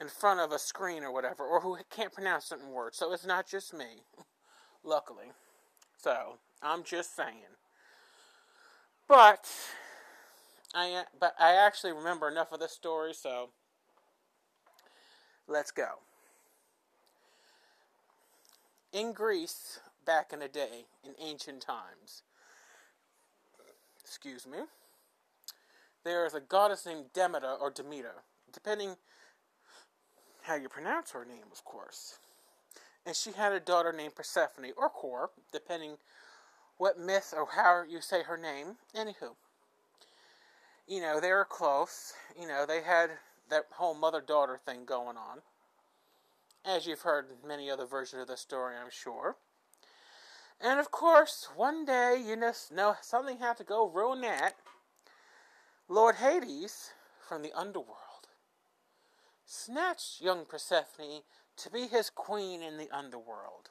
in 0.00 0.08
front 0.08 0.40
of 0.40 0.52
a 0.52 0.58
screen 0.58 1.02
or 1.02 1.12
whatever, 1.12 1.44
or 1.44 1.60
who 1.60 1.76
can't 1.90 2.12
pronounce 2.12 2.44
certain 2.44 2.70
words. 2.70 2.96
So 2.96 3.12
it's 3.12 3.26
not 3.26 3.48
just 3.48 3.74
me, 3.74 4.02
luckily. 4.84 5.32
So 5.96 6.38
I'm 6.62 6.84
just 6.84 7.16
saying. 7.16 7.56
But 9.08 9.48
I 10.74 11.04
but 11.18 11.34
I 11.40 11.54
actually 11.54 11.92
remember 11.92 12.28
enough 12.28 12.52
of 12.52 12.60
this 12.60 12.72
story, 12.72 13.14
so 13.14 13.50
let's 15.48 15.70
go. 15.70 15.98
In 18.92 19.12
Greece, 19.12 19.80
back 20.06 20.32
in 20.32 20.38
the 20.40 20.48
day, 20.48 20.86
in 21.04 21.12
ancient 21.20 21.60
times, 21.60 22.22
excuse 24.02 24.46
me, 24.46 24.58
there 26.04 26.24
is 26.24 26.32
a 26.32 26.40
goddess 26.40 26.86
named 26.86 27.12
Demeter 27.12 27.52
or 27.60 27.70
Demeter, 27.70 28.22
depending 28.52 28.96
how 30.42 30.54
you 30.54 30.70
pronounce 30.70 31.10
her 31.10 31.26
name, 31.26 31.44
of 31.52 31.64
course. 31.64 32.18
And 33.04 33.14
she 33.14 33.32
had 33.32 33.52
a 33.52 33.60
daughter 33.60 33.92
named 33.92 34.14
Persephone 34.14 34.72
or 34.76 34.88
Kore, 34.88 35.30
depending 35.52 35.98
what 36.78 36.98
myth 36.98 37.34
or 37.36 37.46
how 37.54 37.82
you 37.86 38.00
say 38.00 38.22
her 38.22 38.38
name. 38.38 38.76
Anywho, 38.96 39.34
you 40.86 41.02
know, 41.02 41.20
they 41.20 41.32
were 41.32 41.44
close. 41.44 42.14
You 42.40 42.48
know, 42.48 42.64
they 42.66 42.80
had 42.80 43.10
that 43.50 43.66
whole 43.72 43.94
mother 43.94 44.22
daughter 44.22 44.58
thing 44.64 44.86
going 44.86 45.16
on. 45.18 45.40
As 46.68 46.86
you've 46.86 47.00
heard 47.00 47.28
many 47.46 47.70
other 47.70 47.86
versions 47.86 48.20
of 48.20 48.28
the 48.28 48.36
story, 48.36 48.74
I'm 48.76 48.90
sure. 48.90 49.36
And 50.60 50.78
of 50.78 50.90
course, 50.90 51.48
one 51.56 51.86
day, 51.86 52.22
you 52.22 52.36
just 52.36 52.70
know 52.70 52.94
something 53.00 53.38
had 53.38 53.56
to 53.56 53.64
go 53.64 53.88
ruin 53.88 54.20
that. 54.20 54.54
Lord 55.88 56.16
Hades 56.16 56.90
from 57.26 57.40
the 57.40 57.54
underworld 57.54 57.96
snatched 59.46 60.20
young 60.20 60.44
Persephone 60.44 61.22
to 61.56 61.70
be 61.70 61.86
his 61.86 62.10
queen 62.10 62.62
in 62.62 62.76
the 62.76 62.90
underworld. 62.94 63.70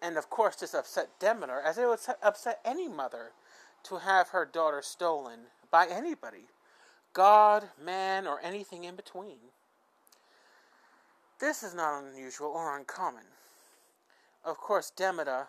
And 0.00 0.16
of 0.16 0.30
course, 0.30 0.56
this 0.56 0.72
upset 0.72 1.10
Demeter, 1.20 1.60
as 1.60 1.76
it 1.76 1.86
would 1.86 1.98
upset 2.22 2.60
any 2.64 2.88
mother 2.88 3.32
to 3.82 3.98
have 3.98 4.28
her 4.28 4.46
daughter 4.50 4.80
stolen 4.80 5.40
by 5.70 5.86
anybody 5.86 6.46
God, 7.12 7.68
man, 7.78 8.26
or 8.26 8.40
anything 8.42 8.84
in 8.84 8.96
between. 8.96 9.52
This 11.40 11.62
is 11.62 11.74
not 11.74 12.04
unusual 12.04 12.48
or 12.48 12.76
uncommon. 12.76 13.24
Of 14.44 14.58
course, 14.58 14.90
Demeter 14.90 15.48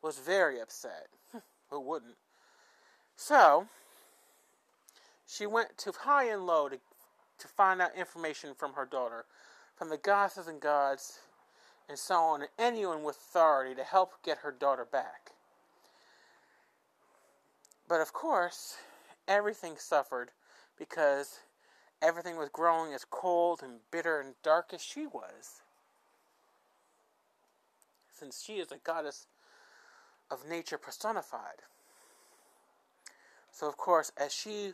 was 0.00 0.18
very 0.18 0.60
upset. 0.60 1.08
Who 1.70 1.80
wouldn't? 1.80 2.16
So, 3.16 3.66
she 5.26 5.46
went 5.46 5.76
to 5.78 5.92
high 5.92 6.24
and 6.24 6.46
low 6.46 6.68
to, 6.68 6.78
to 7.38 7.48
find 7.48 7.80
out 7.80 7.96
information 7.96 8.54
from 8.54 8.72
her 8.74 8.86
daughter, 8.86 9.24
from 9.76 9.88
the 9.88 9.96
goddesses 9.96 10.46
and 10.46 10.60
gods, 10.60 11.20
and 11.88 11.98
so 11.98 12.16
on, 12.16 12.42
and 12.42 12.50
anyone 12.58 13.02
with 13.02 13.16
authority 13.16 13.74
to 13.74 13.84
help 13.84 14.22
get 14.22 14.38
her 14.38 14.52
daughter 14.52 14.84
back. 14.84 15.32
But 17.88 18.00
of 18.00 18.12
course, 18.12 18.76
everything 19.28 19.76
suffered 19.76 20.30
because 20.78 21.40
everything 22.02 22.36
was 22.36 22.48
growing 22.48 22.92
as 22.92 23.04
cold 23.08 23.60
and 23.62 23.78
bitter 23.90 24.20
and 24.20 24.34
dark 24.42 24.74
as 24.74 24.82
she 24.82 25.06
was. 25.06 25.62
Since 28.12 28.42
she 28.42 28.54
is 28.54 28.70
a 28.70 28.76
goddess 28.76 29.26
of 30.30 30.48
nature 30.48 30.78
personified. 30.78 31.62
So, 33.50 33.68
of 33.68 33.76
course, 33.76 34.12
as 34.16 34.32
she 34.32 34.72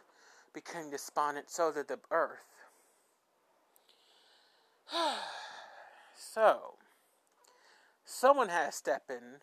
became 0.52 0.90
despondent, 0.90 1.50
so 1.50 1.72
did 1.72 1.88
the 1.88 1.98
earth. 2.10 2.38
so, 6.16 6.74
someone 8.04 8.48
had 8.48 8.66
to 8.66 8.72
step 8.72 9.04
in 9.10 9.40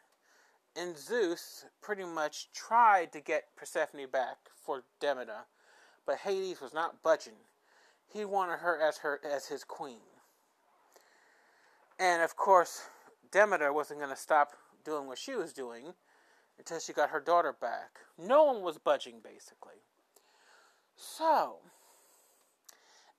and 0.76 0.98
Zeus 0.98 1.66
pretty 1.82 2.04
much 2.04 2.52
tried 2.54 3.14
to 3.14 3.22
get 3.22 3.56
Persephone 3.56 4.08
back 4.12 4.38
for 4.62 4.84
Demeter, 5.00 5.46
but 6.06 6.18
Hades 6.20 6.60
was 6.60 6.74
not 6.74 7.02
budging. 7.02 7.34
He 8.08 8.26
wanted 8.26 8.60
her 8.60 8.80
as 8.82 9.00
her 9.00 9.20
as 9.24 9.48
his 9.48 9.64
queen. 9.64 10.02
And 12.00 12.22
of 12.22 12.36
course, 12.36 12.84
Demeter 13.32 13.72
wasn't 13.74 14.00
going 14.00 14.12
to 14.12 14.16
stop 14.16 14.52
doing 14.84 15.08
what 15.08 15.18
she 15.18 15.36
was 15.36 15.54
doing 15.54 15.94
until 16.58 16.80
she 16.80 16.94
got 16.94 17.10
her 17.10 17.20
daughter 17.20 17.54
back. 17.54 18.00
No 18.18 18.44
one 18.46 18.62
was 18.62 18.78
budging 18.78 19.20
basically. 19.24 19.82
So, 20.96 21.58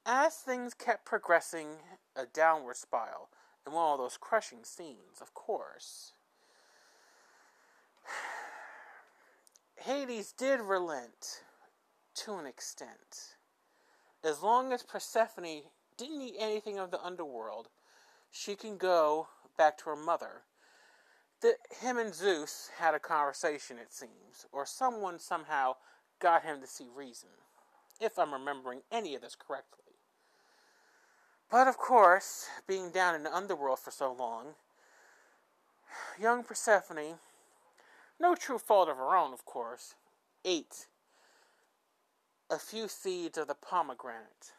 as 0.07 0.37
things 0.37 0.73
kept 0.73 1.05
progressing 1.05 1.69
a 2.15 2.25
downward 2.27 2.77
spiral, 2.77 3.29
and 3.65 3.75
one 3.75 3.93
of 3.93 3.99
those 3.99 4.17
crushing 4.17 4.65
scenes, 4.65 5.21
of 5.21 5.35
course, 5.35 6.13
Hades 9.77 10.33
did 10.33 10.61
relent 10.61 11.43
to 12.15 12.35
an 12.37 12.47
extent. 12.47 13.36
As 14.27 14.43
long 14.43 14.73
as 14.73 14.83
Persephone 14.83 15.63
didn't 15.97 16.21
eat 16.21 16.35
anything 16.37 16.81
of 16.81 16.91
the 16.91 17.01
underworld, 17.01 17.69
she 18.33 18.57
can 18.57 18.77
go 18.77 19.29
back 19.57 19.79
to 19.79 19.85
her 19.85 19.95
mother. 19.95 20.43
The, 21.43 21.55
him 21.81 21.97
and 21.97 22.13
Zeus 22.13 22.71
had 22.77 22.93
a 22.93 22.99
conversation, 22.99 23.79
it 23.79 23.93
seems, 23.93 24.47
or 24.51 24.67
someone 24.67 25.21
somehow 25.21 25.77
got 26.19 26.43
him 26.43 26.61
to 26.61 26.67
see 26.67 26.89
reason, 26.93 27.29
if 28.01 28.19
I'm 28.19 28.33
remembering 28.33 28.81
any 28.91 29.15
of 29.15 29.23
this 29.23 29.37
correctly. 29.37 29.95
But 31.49 31.69
of 31.69 31.79
course, 31.79 32.49
being 32.67 32.91
down 32.91 33.15
in 33.15 33.23
the 33.23 33.33
underworld 33.35 33.79
for 33.79 33.93
so 33.93 34.13
long, 34.13 34.57
young 36.21 36.43
Persephone 36.43 37.21
no 38.19 38.35
true 38.35 38.59
fault 38.59 38.89
of 38.89 38.97
her 38.97 39.15
own, 39.15 39.33
of 39.33 39.45
course, 39.45 39.95
ate 40.45 40.89
a 42.51 42.59
few 42.59 42.89
seeds 42.89 43.39
of 43.39 43.49
the 43.49 43.55
pomegranate. 43.55 44.53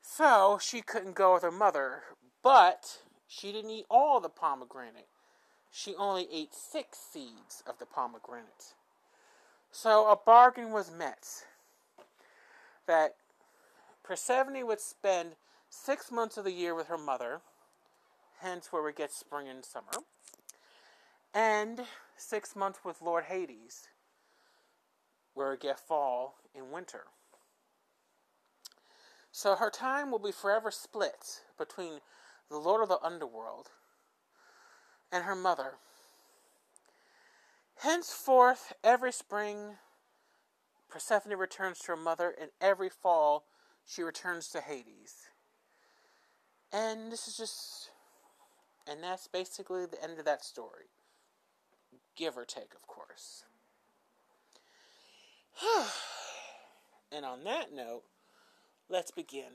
So 0.00 0.58
she 0.60 0.82
couldn't 0.82 1.14
go 1.14 1.34
with 1.34 1.42
her 1.42 1.50
mother, 1.50 2.02
but 2.42 2.98
she 3.26 3.52
didn't 3.52 3.70
eat 3.70 3.86
all 3.90 4.20
the 4.20 4.28
pomegranate. 4.28 5.08
She 5.70 5.94
only 5.96 6.26
ate 6.32 6.54
six 6.54 6.98
seeds 6.98 7.62
of 7.66 7.78
the 7.78 7.86
pomegranate. 7.86 8.74
So 9.70 10.10
a 10.10 10.16
bargain 10.16 10.70
was 10.70 10.90
met 10.90 11.44
that 12.86 13.16
Persephone 14.02 14.66
would 14.66 14.80
spend 14.80 15.32
six 15.68 16.10
months 16.10 16.36
of 16.36 16.44
the 16.44 16.52
year 16.52 16.74
with 16.74 16.86
her 16.86 16.98
mother, 16.98 17.40
hence 18.40 18.68
where 18.72 18.82
we 18.82 18.92
get 18.92 19.12
spring 19.12 19.48
and 19.48 19.64
summer 19.64 20.04
and 21.36 21.82
six 22.16 22.56
months 22.56 22.78
with 22.82 23.02
Lord 23.02 23.24
Hades, 23.24 23.88
where 25.36 25.46
never 25.56 25.68
get 25.68 25.78
fall 25.78 26.36
and 26.54 26.72
winter. 26.72 27.04
So 29.30 29.54
her 29.54 29.70
time 29.70 30.10
will 30.10 30.18
be 30.18 30.32
forever 30.32 30.70
split 30.70 31.42
between 31.58 32.00
the 32.48 32.56
Lord 32.56 32.82
of 32.82 32.88
the 32.88 32.98
Underworld 33.02 33.68
and 35.12 35.24
her 35.24 35.34
mother. 35.34 35.74
Henceforth, 37.82 38.72
every 38.82 39.12
spring, 39.12 39.76
Persephone 40.88 41.36
returns 41.36 41.80
to 41.80 41.88
her 41.88 41.96
mother, 41.96 42.34
and 42.40 42.50
every 42.60 42.88
fall, 42.88 43.44
she 43.84 44.02
returns 44.02 44.48
to 44.48 44.60
Hades. 44.60 45.28
And 46.72 47.12
this 47.12 47.28
is 47.28 47.36
just. 47.36 47.90
And 48.88 49.02
that's 49.02 49.28
basically 49.28 49.84
the 49.84 50.02
end 50.02 50.18
of 50.18 50.24
that 50.24 50.44
story. 50.44 50.86
Give 52.14 52.38
or 52.38 52.44
take, 52.44 52.72
of 52.74 52.86
course. 52.86 53.44
and 57.12 57.24
on 57.24 57.44
that 57.44 57.72
note, 57.72 58.02
let's 58.88 59.10
begin 59.10 59.52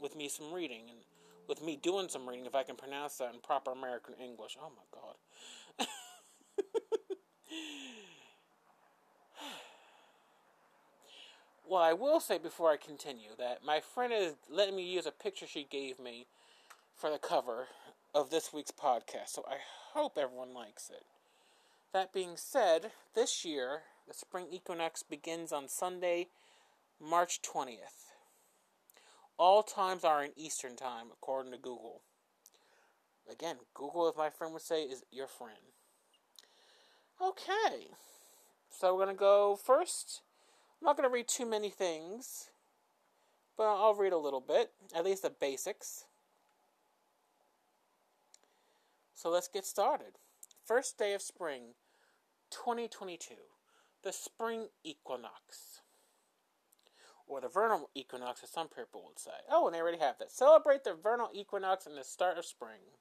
with 0.00 0.16
me 0.16 0.28
some 0.28 0.52
reading 0.52 0.82
and 0.88 0.98
with 1.48 1.62
me 1.62 1.78
doing 1.80 2.08
some 2.08 2.28
reading 2.28 2.46
if 2.46 2.54
I 2.54 2.62
can 2.62 2.76
pronounce 2.76 3.16
that 3.18 3.34
in 3.34 3.40
proper 3.40 3.72
American 3.72 4.14
English. 4.22 4.56
Oh 4.60 4.70
my 4.70 4.84
god. 4.92 5.14
well, 11.68 11.82
I 11.82 11.92
will 11.92 12.20
say 12.20 12.38
before 12.38 12.70
I 12.70 12.76
continue 12.76 13.30
that 13.38 13.64
my 13.64 13.80
friend 13.80 14.12
is 14.12 14.34
letting 14.50 14.76
me 14.76 14.84
use 14.84 15.06
a 15.06 15.10
picture 15.10 15.46
she 15.46 15.66
gave 15.68 15.98
me 15.98 16.26
for 16.94 17.10
the 17.10 17.18
cover 17.18 17.68
of 18.14 18.30
this 18.30 18.52
week's 18.52 18.70
podcast, 18.70 19.28
so 19.28 19.44
I 19.48 19.56
hope 19.92 20.18
everyone 20.18 20.52
likes 20.54 20.90
it. 20.90 21.04
That 21.92 22.12
being 22.12 22.36
said, 22.36 22.90
this 23.14 23.44
year 23.44 23.82
the 24.08 24.14
spring 24.14 24.46
equinox 24.50 25.02
begins 25.02 25.52
on 25.52 25.68
Sunday, 25.68 26.28
March 26.98 27.42
20th. 27.42 28.12
All 29.36 29.62
times 29.62 30.02
are 30.02 30.24
in 30.24 30.30
Eastern 30.34 30.76
Time, 30.76 31.08
according 31.12 31.52
to 31.52 31.58
Google. 31.58 32.00
Again, 33.30 33.56
Google, 33.74 34.08
as 34.08 34.16
my 34.16 34.30
friend 34.30 34.54
would 34.54 34.62
say, 34.62 34.82
is 34.82 35.04
your 35.12 35.28
friend. 35.28 35.58
Okay, 37.22 37.88
so 38.70 38.94
we're 38.94 39.04
going 39.04 39.14
to 39.14 39.20
go 39.20 39.58
first. 39.62 40.22
I'm 40.80 40.86
not 40.86 40.96
going 40.96 41.08
to 41.08 41.12
read 41.12 41.28
too 41.28 41.46
many 41.46 41.68
things, 41.68 42.48
but 43.58 43.64
I'll 43.64 43.94
read 43.94 44.14
a 44.14 44.18
little 44.18 44.40
bit, 44.40 44.70
at 44.96 45.04
least 45.04 45.22
the 45.22 45.30
basics. 45.30 46.06
So 49.14 49.28
let's 49.28 49.48
get 49.48 49.66
started. 49.66 50.14
First 50.64 50.96
day 50.96 51.12
of 51.12 51.20
spring, 51.20 51.74
2022 52.50 53.34
the 54.08 54.12
spring 54.14 54.68
equinox. 54.82 55.82
Or 57.26 57.42
the 57.42 57.48
vernal 57.48 57.90
equinox, 57.94 58.42
as 58.42 58.48
some 58.48 58.68
people 58.68 59.02
would 59.06 59.18
say. 59.18 59.32
Oh, 59.50 59.66
and 59.66 59.74
they 59.74 59.80
already 59.82 59.98
have 59.98 60.16
that. 60.18 60.32
Celebrate 60.32 60.82
the 60.82 60.94
vernal 60.94 61.28
equinox 61.34 61.84
and 61.84 61.94
the 61.94 62.04
start 62.04 62.38
of 62.38 62.46
spring. 62.46 62.96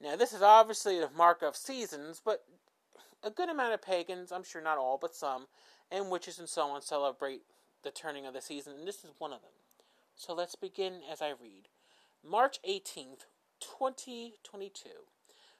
Now, 0.00 0.16
this 0.16 0.32
is 0.32 0.40
obviously 0.40 0.98
the 0.98 1.10
mark 1.14 1.42
of 1.42 1.56
seasons, 1.56 2.22
but 2.24 2.44
a 3.22 3.28
good 3.28 3.50
amount 3.50 3.74
of 3.74 3.82
pagans, 3.82 4.32
I'm 4.32 4.44
sure 4.44 4.62
not 4.62 4.78
all, 4.78 4.96
but 4.98 5.14
some, 5.14 5.44
and 5.90 6.10
witches 6.10 6.38
and 6.38 6.48
so 6.48 6.68
on 6.68 6.80
celebrate 6.80 7.42
the 7.82 7.90
turning 7.90 8.24
of 8.24 8.32
the 8.32 8.40
season, 8.40 8.72
and 8.78 8.88
this 8.88 9.04
is 9.04 9.10
one 9.18 9.34
of 9.34 9.42
them. 9.42 9.50
So 10.16 10.32
let's 10.32 10.54
begin 10.54 11.00
as 11.12 11.20
I 11.20 11.32
read. 11.38 11.68
March 12.26 12.60
18th, 12.66 13.26
2022. 13.60 14.88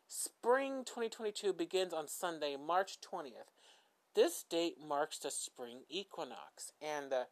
Spring 0.09 0.85
2022 0.85 1.53
begins 1.53 1.93
on 1.93 2.09
Sunday, 2.09 2.57
March 2.57 2.99
20th. 3.01 3.53
This 4.15 4.43
date 4.43 4.77
marks 4.87 5.19
the 5.19 5.31
spring 5.31 5.81
equinox 5.89 6.73
and 6.83 7.11
the 7.11 7.27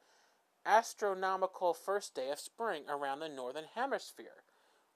astronomical 0.64 1.74
first 1.74 2.14
day 2.14 2.30
of 2.30 2.38
spring 2.38 2.84
around 2.88 3.20
the 3.20 3.28
northern 3.28 3.66
hemisphere. 3.74 4.44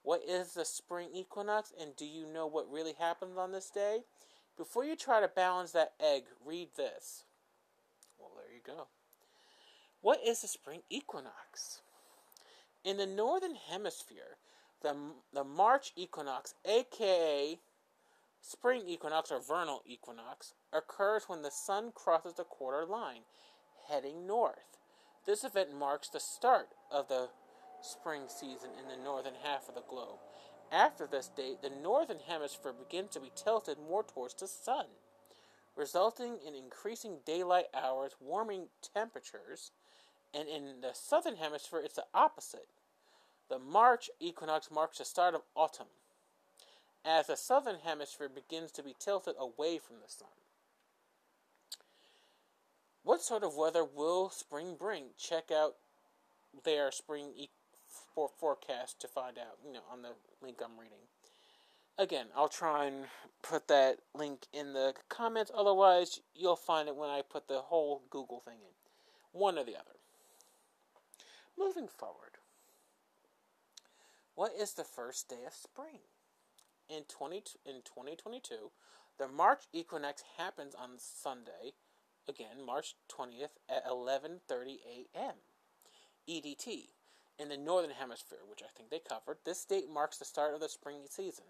What 0.02 0.22
is 0.26 0.54
the 0.54 0.64
spring 0.64 1.08
equinox, 1.12 1.72
and 1.78 1.96
do 1.96 2.06
you 2.06 2.26
know 2.26 2.46
what 2.46 2.70
really 2.70 2.94
happens 2.98 3.36
on 3.36 3.52
this 3.52 3.70
day? 3.70 4.04
Before 4.56 4.84
you 4.84 4.96
try 4.96 5.20
to 5.20 5.28
balance 5.28 5.72
that 5.72 5.92
egg, 6.00 6.24
read 6.44 6.68
this. 6.76 7.24
Well, 8.18 8.30
there 8.34 8.54
you 8.54 8.60
go. 8.64 8.86
What 10.00 10.20
is 10.24 10.42
the 10.42 10.48
spring 10.48 10.82
equinox? 10.88 11.80
In 12.82 12.98
the 12.98 13.06
northern 13.06 13.56
hemisphere, 13.56 14.36
the, 14.82 14.94
the 15.32 15.44
March 15.44 15.92
equinox, 15.96 16.54
aka 16.64 17.58
Spring 18.46 18.82
equinox 18.86 19.32
or 19.32 19.40
vernal 19.40 19.82
equinox 19.86 20.52
occurs 20.74 21.24
when 21.26 21.42
the 21.42 21.50
sun 21.50 21.92
crosses 21.94 22.34
the 22.34 22.44
quarter 22.44 22.84
line, 22.84 23.22
heading 23.88 24.26
north. 24.26 24.78
This 25.24 25.44
event 25.44 25.74
marks 25.74 26.08
the 26.08 26.20
start 26.20 26.68
of 26.90 27.08
the 27.08 27.28
spring 27.80 28.22
season 28.28 28.70
in 28.80 28.88
the 28.88 29.02
northern 29.02 29.34
half 29.42 29.68
of 29.68 29.74
the 29.74 29.82
globe. 29.88 30.18
After 30.72 31.06
this 31.06 31.28
date, 31.28 31.62
the 31.62 31.70
northern 31.70 32.18
hemisphere 32.26 32.72
begins 32.72 33.10
to 33.10 33.20
be 33.20 33.30
tilted 33.34 33.78
more 33.78 34.02
towards 34.02 34.34
the 34.34 34.48
sun, 34.48 34.86
resulting 35.76 36.38
in 36.46 36.54
increasing 36.54 37.18
daylight 37.24 37.66
hours, 37.74 38.16
warming 38.20 38.68
temperatures, 38.94 39.70
and 40.34 40.48
in 40.48 40.80
the 40.80 40.92
southern 40.94 41.36
hemisphere, 41.36 41.80
it's 41.84 41.94
the 41.94 42.06
opposite. 42.12 42.66
The 43.48 43.58
March 43.58 44.10
equinox 44.18 44.70
marks 44.70 44.98
the 44.98 45.04
start 45.04 45.34
of 45.34 45.42
autumn 45.54 45.86
as 47.04 47.26
the 47.26 47.36
southern 47.36 47.80
hemisphere 47.84 48.28
begins 48.28 48.72
to 48.72 48.82
be 48.82 48.94
tilted 48.98 49.34
away 49.38 49.78
from 49.78 49.96
the 49.96 50.08
sun. 50.08 50.28
What 53.04 53.22
sort 53.22 53.44
of 53.44 53.54
weather 53.54 53.84
will 53.84 54.30
spring 54.30 54.76
bring? 54.78 55.10
Check 55.16 55.50
out 55.52 55.74
their 56.64 56.90
spring 56.90 57.32
e- 57.36 57.50
for 58.14 58.28
forecast 58.28 59.00
to 59.02 59.08
find 59.08 59.38
out, 59.38 59.58
you 59.64 59.72
know, 59.72 59.82
on 59.90 60.02
the 60.02 60.14
link 60.42 60.58
I'm 60.64 60.78
reading. 60.78 60.98
Again, 61.96 62.26
I'll 62.34 62.48
try 62.48 62.86
and 62.86 63.04
put 63.42 63.68
that 63.68 63.98
link 64.14 64.46
in 64.52 64.72
the 64.72 64.94
comments. 65.08 65.52
Otherwise, 65.54 66.20
you'll 66.34 66.56
find 66.56 66.88
it 66.88 66.96
when 66.96 67.10
I 67.10 67.22
put 67.22 67.46
the 67.46 67.60
whole 67.60 68.02
Google 68.10 68.40
thing 68.40 68.58
in. 68.60 69.38
One 69.38 69.58
or 69.58 69.64
the 69.64 69.76
other. 69.76 69.98
Moving 71.56 71.86
forward. 71.86 72.38
What 74.34 74.52
is 74.58 74.72
the 74.72 74.82
first 74.82 75.28
day 75.28 75.44
of 75.46 75.52
spring? 75.52 76.00
in 76.88 77.04
20 77.04 77.36
in 77.66 77.82
2022, 77.84 78.70
the 79.18 79.28
March 79.28 79.64
equinox 79.72 80.22
happens 80.36 80.74
on 80.74 80.98
Sunday, 80.98 81.74
again 82.28 82.64
March 82.64 82.94
20th 83.08 83.58
at 83.68 83.86
11:30 83.86 84.78
a.m. 84.86 85.34
EDT 86.28 86.88
in 87.38 87.48
the 87.48 87.56
northern 87.56 87.90
hemisphere, 87.90 88.38
which 88.48 88.62
I 88.62 88.70
think 88.76 88.90
they 88.90 89.00
covered. 89.00 89.38
This 89.44 89.64
date 89.64 89.90
marks 89.92 90.18
the 90.18 90.24
start 90.24 90.54
of 90.54 90.60
the 90.60 90.68
spring 90.68 91.02
season. 91.08 91.44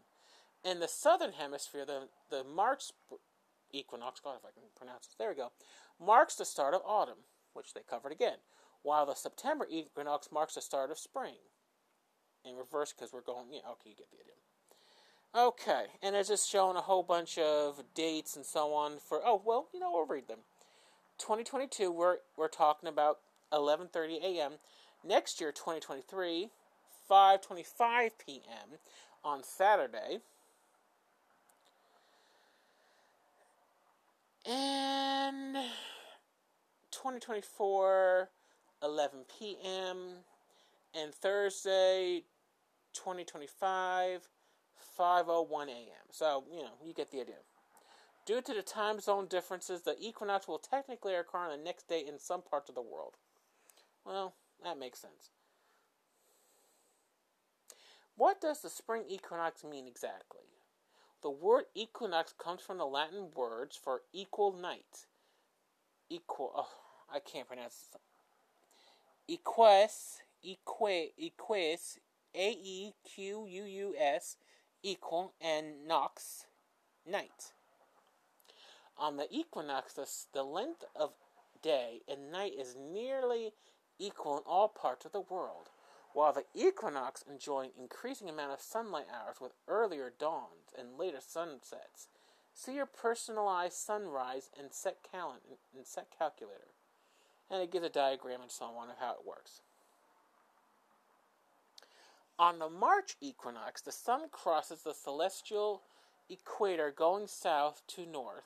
In 0.64 0.80
the 0.80 0.88
southern 0.88 1.32
hemisphere, 1.32 1.84
the 1.84 2.08
the 2.30 2.44
March 2.44 2.92
equinox, 3.72 4.20
God, 4.20 4.36
if 4.38 4.44
I 4.44 4.52
can 4.52 4.68
pronounce 4.76 5.06
it, 5.06 5.18
there 5.18 5.28
we 5.28 5.36
go, 5.36 5.52
marks 6.00 6.36
the 6.36 6.44
start 6.44 6.74
of 6.74 6.82
autumn, 6.84 7.24
which 7.52 7.74
they 7.74 7.82
covered 7.88 8.12
again, 8.12 8.38
while 8.82 9.06
the 9.06 9.14
September 9.14 9.66
equinox 9.70 10.28
marks 10.32 10.54
the 10.54 10.60
start 10.60 10.90
of 10.90 10.98
spring. 10.98 11.34
In 12.44 12.56
reverse, 12.56 12.92
because 12.92 13.10
we're 13.10 13.22
going, 13.22 13.46
yeah, 13.50 13.60
okay, 13.70 13.90
you 13.90 13.96
get 13.96 14.10
the 14.10 14.18
idea. 14.18 14.34
Okay, 15.34 15.86
and 16.02 16.14
it's 16.14 16.28
just 16.28 16.48
showing 16.48 16.76
a 16.76 16.82
whole 16.82 17.02
bunch 17.02 17.38
of 17.38 17.82
dates 17.94 18.36
and 18.36 18.46
so 18.46 18.72
on 18.72 18.98
for. 18.98 19.20
Oh 19.24 19.42
well, 19.44 19.68
you 19.74 19.80
know 19.80 19.90
we'll 19.90 20.06
read 20.06 20.28
them. 20.28 20.40
2022, 21.18 21.90
we're 21.90 22.18
we're 22.36 22.48
talking 22.48 22.88
about 22.88 23.18
11:30 23.52 24.22
a.m. 24.22 24.52
Next 25.04 25.40
year, 25.40 25.52
2023, 25.52 26.50
5:25 27.10 28.10
p.m. 28.24 28.78
on 29.24 29.42
Saturday. 29.42 30.20
And 34.46 35.54
2024, 36.90 38.28
11 38.82 39.18
p.m. 39.38 39.96
And 40.94 41.14
Thursday, 41.14 42.24
2025, 42.92 44.28
5:01 44.98 45.68
a.m. 45.68 45.86
So, 46.10 46.44
you 46.50 46.62
know, 46.62 46.72
you 46.84 46.92
get 46.92 47.10
the 47.10 47.20
idea. 47.20 47.36
Due 48.26 48.40
to 48.40 48.54
the 48.54 48.62
time 48.62 49.00
zone 49.00 49.26
differences, 49.26 49.82
the 49.82 49.96
equinox 50.00 50.48
will 50.48 50.58
technically 50.58 51.14
occur 51.14 51.38
on 51.38 51.50
the 51.50 51.62
next 51.62 51.88
day 51.88 52.02
in 52.06 52.18
some 52.18 52.40
parts 52.40 52.68
of 52.68 52.74
the 52.74 52.82
world. 52.82 53.14
Well, 54.04 54.34
that 54.62 54.78
makes 54.78 54.98
sense. 54.98 55.30
What 58.16 58.40
does 58.40 58.62
the 58.62 58.70
spring 58.70 59.04
equinox 59.08 59.64
mean 59.64 59.86
exactly? 59.86 60.40
The 61.22 61.30
word 61.30 61.64
equinox 61.74 62.32
comes 62.32 62.62
from 62.62 62.78
the 62.78 62.86
Latin 62.86 63.28
words 63.34 63.76
for 63.82 64.02
equal 64.12 64.52
night. 64.52 65.06
Equal, 66.08 66.52
oh, 66.54 66.68
I 67.12 67.18
can't 67.18 67.48
pronounce 67.48 67.88
this. 67.92 68.00
Equus, 69.26 70.20
eque, 70.46 71.12
equus, 71.18 71.98
A 72.34 72.50
E 72.50 72.92
Q 73.04 73.46
U 73.48 73.64
U 73.64 73.94
S, 73.98 74.36
equal 74.82 75.32
and 75.40 75.86
nox 75.88 76.46
night. 77.06 77.52
On 78.98 79.16
the 79.16 79.26
equinox, 79.30 79.94
the 80.32 80.42
length 80.42 80.84
of 80.94 81.12
day 81.62 82.02
and 82.08 82.30
night 82.30 82.52
is 82.58 82.76
nearly 82.76 83.52
equal 83.98 84.38
in 84.38 84.42
all 84.46 84.68
parts 84.68 85.04
of 85.04 85.12
the 85.12 85.20
world, 85.20 85.68
while 86.12 86.32
the 86.32 86.44
equinox 86.54 87.22
enjoy 87.28 87.64
an 87.64 87.70
increasing 87.78 88.28
amount 88.28 88.52
of 88.52 88.60
sunlight 88.60 89.06
hours 89.12 89.40
with 89.40 89.52
earlier 89.66 90.12
dawns 90.16 90.72
and 90.78 90.98
later 90.98 91.20
sunsets. 91.20 92.08
See 92.54 92.76
your 92.76 92.86
personalized 92.86 93.76
sunrise 93.76 94.50
and 94.58 94.72
set, 94.72 94.98
cal- 95.10 95.40
and 95.76 95.86
set 95.86 96.06
calculator. 96.16 96.68
And 97.50 97.60
it 97.60 97.72
gives 97.72 97.84
a 97.84 97.90
diagram 97.90 98.42
and 98.42 98.50
so 98.50 98.66
on 98.66 98.90
of 98.90 98.96
how 99.00 99.12
it 99.12 99.26
works. 99.26 99.60
On 102.38 102.58
the 102.58 102.70
March 102.70 103.16
equinox, 103.20 103.80
the 103.80 103.92
sun 103.92 104.22
crosses 104.30 104.82
the 104.82 104.94
celestial 104.94 105.82
equator 106.28 106.92
going 106.96 107.26
south 107.26 107.82
to 107.88 108.06
north. 108.06 108.44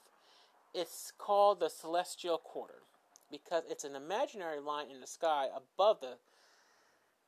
It's 0.74 1.12
called 1.16 1.60
the 1.60 1.70
celestial 1.70 2.36
equator 2.36 2.82
because 3.30 3.64
it's 3.68 3.84
an 3.84 3.96
imaginary 3.96 4.60
line 4.60 4.90
in 4.90 5.00
the 5.00 5.06
sky 5.06 5.48
above 5.54 6.00
the 6.00 6.18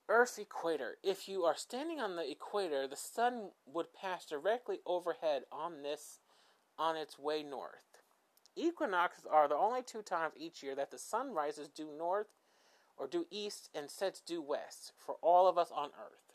Earth's 0.09 0.39
equator. 0.39 0.97
If 1.03 1.29
you 1.29 1.45
are 1.45 1.55
standing 1.55 2.01
on 2.01 2.17
the 2.17 2.31
equator, 2.31 2.87
the 2.87 2.97
sun 2.97 3.51
would 3.67 3.95
pass 3.95 4.27
directly 4.27 4.81
overhead 4.85 5.43
on 5.51 5.83
this 5.83 6.19
on 6.79 6.97
its 6.97 7.19
way 7.19 7.43
north. 7.43 8.03
Equinoxes 8.57 9.25
are 9.31 9.49
the 9.49 9.57
only 9.57 9.83
two 9.83 10.03
times 10.03 10.35
each 10.37 10.63
year 10.63 10.75
that 10.75 10.91
the 10.91 10.99
sun 10.99 11.33
rises 11.33 11.69
due 11.69 11.91
north 11.97 12.29
or 12.97 13.07
due 13.07 13.27
east 13.31 13.71
and 13.75 13.91
sets 13.91 14.21
due 14.21 14.43
west 14.43 14.93
for 14.99 15.17
all 15.23 15.49
of 15.49 15.57
us 15.57 15.71
on 15.75 15.91
Earth. 15.99 16.35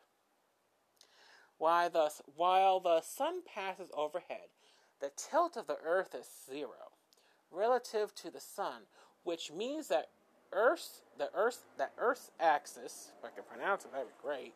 Why 1.57 1.87
thus 1.87 2.21
while 2.35 2.79
the 2.79 3.01
sun 3.01 3.41
passes 3.45 3.91
overhead, 3.93 4.49
the 5.01 5.11
tilt 5.15 5.57
of 5.57 5.67
the 5.67 5.77
earth 5.83 6.15
is 6.15 6.27
zero 6.49 6.84
relative 7.51 8.13
to 8.15 8.31
the 8.31 8.39
sun, 8.39 8.83
which 9.23 9.51
means 9.51 9.87
that 9.87 10.09
Earth's 10.51 11.01
the 11.17 11.29
Earth 11.35 11.63
that 11.77 11.91
Earth's 11.97 12.31
axis, 12.39 13.11
if 13.17 13.25
I 13.25 13.33
can 13.33 13.43
pronounce 13.43 13.85
it, 13.85 13.91
that'd 13.91 14.07
be 14.07 14.13
great, 14.21 14.53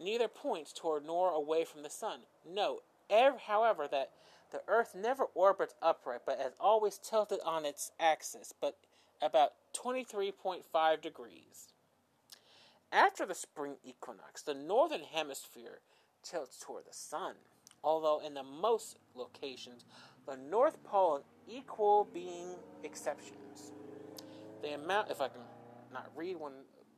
neither 0.00 0.28
points 0.28 0.72
toward 0.72 1.04
nor 1.04 1.30
away 1.30 1.64
from 1.64 1.82
the 1.82 1.90
sun. 1.90 2.20
Note, 2.48 2.82
ever, 3.10 3.38
however, 3.38 3.88
that 3.90 4.10
the 4.52 4.62
Earth 4.68 4.94
never 4.94 5.24
orbits 5.34 5.74
upright, 5.82 6.20
but 6.24 6.40
is 6.40 6.54
always 6.60 6.98
tilted 6.98 7.40
on 7.44 7.64
its 7.64 7.92
axis, 7.98 8.52
but 8.60 8.76
about 9.20 9.52
23.5 9.74 11.00
degrees. 11.00 11.72
After 12.92 13.26
the 13.26 13.34
spring 13.34 13.76
equinox, 13.84 14.42
the 14.42 14.54
northern 14.54 15.02
hemisphere 15.02 15.80
tilts 16.22 16.58
toward 16.58 16.84
the 16.84 16.94
sun, 16.94 17.34
although 17.82 18.20
in 18.24 18.34
the 18.34 18.44
most 18.44 18.98
locations, 19.14 19.84
the 20.26 20.36
North 20.36 20.82
Pole 20.84 21.22
equal 21.48 22.08
being 22.12 22.56
exceptions. 22.82 23.72
The 24.62 24.74
amount, 24.74 25.10
if 25.10 25.20
I 25.20 25.28
can 25.28 25.40
not 25.92 26.10
read 26.16 26.36
when 26.36 26.52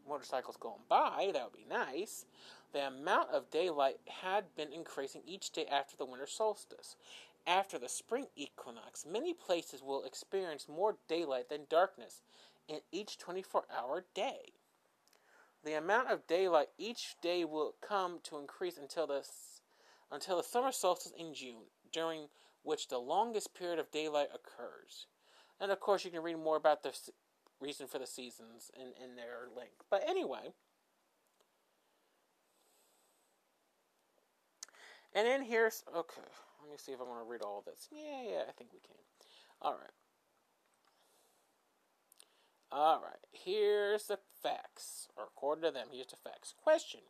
motorcycles 0.08 0.56
going 0.56 0.80
by, 0.88 1.30
that 1.32 1.44
would 1.44 1.52
be 1.52 1.66
nice. 1.68 2.24
The 2.72 2.86
amount 2.86 3.30
of 3.30 3.50
daylight 3.50 3.98
had 4.06 4.44
been 4.56 4.72
increasing 4.72 5.22
each 5.26 5.50
day 5.50 5.66
after 5.66 5.96
the 5.96 6.06
winter 6.06 6.26
solstice. 6.26 6.96
After 7.46 7.78
the 7.78 7.88
spring 7.88 8.26
equinox, 8.36 9.06
many 9.06 9.32
places 9.32 9.82
will 9.82 10.04
experience 10.04 10.68
more 10.68 10.96
daylight 11.08 11.48
than 11.48 11.62
darkness 11.70 12.22
in 12.68 12.80
each 12.92 13.18
24 13.18 13.64
hour 13.74 14.04
day. 14.14 14.52
The 15.64 15.74
amount 15.74 16.08
of 16.08 16.26
daylight 16.26 16.68
each 16.78 17.16
day 17.22 17.44
will 17.44 17.74
come 17.86 18.20
to 18.24 18.38
increase 18.38 18.78
until 18.78 19.06
the 19.06 19.26
until 20.10 20.38
the 20.38 20.42
summer 20.42 20.72
solstice 20.72 21.12
in 21.18 21.34
June, 21.34 21.64
during 21.92 22.28
which 22.68 22.88
the 22.88 22.98
longest 22.98 23.54
period 23.54 23.78
of 23.78 23.90
daylight 23.90 24.28
occurs. 24.28 25.06
And 25.58 25.72
of 25.72 25.80
course, 25.80 26.04
you 26.04 26.10
can 26.10 26.22
read 26.22 26.36
more 26.36 26.56
about 26.56 26.82
the 26.82 26.92
reason 27.62 27.86
for 27.86 27.98
the 27.98 28.06
seasons 28.06 28.70
in, 28.76 28.92
in 29.02 29.16
their 29.16 29.48
link. 29.56 29.70
But 29.90 30.04
anyway, 30.06 30.52
and 35.14 35.26
in 35.26 35.44
here's 35.44 35.82
okay. 35.96 36.20
Let 36.60 36.70
me 36.70 36.76
see 36.76 36.92
if 36.92 37.00
I 37.00 37.04
want 37.04 37.24
to 37.24 37.30
read 37.30 37.40
all 37.40 37.64
this. 37.64 37.88
Yeah, 37.90 38.22
yeah, 38.22 38.42
I 38.46 38.52
think 38.52 38.74
we 38.74 38.80
can. 38.80 38.96
All 39.62 39.72
right. 39.72 39.90
All 42.70 43.00
right, 43.00 43.24
here's 43.32 44.08
the 44.08 44.18
facts, 44.42 45.08
or 45.16 45.24
according 45.24 45.64
to 45.64 45.70
them, 45.70 45.86
here's 45.90 46.08
the 46.08 46.16
facts. 46.22 46.52
Question 46.62 47.00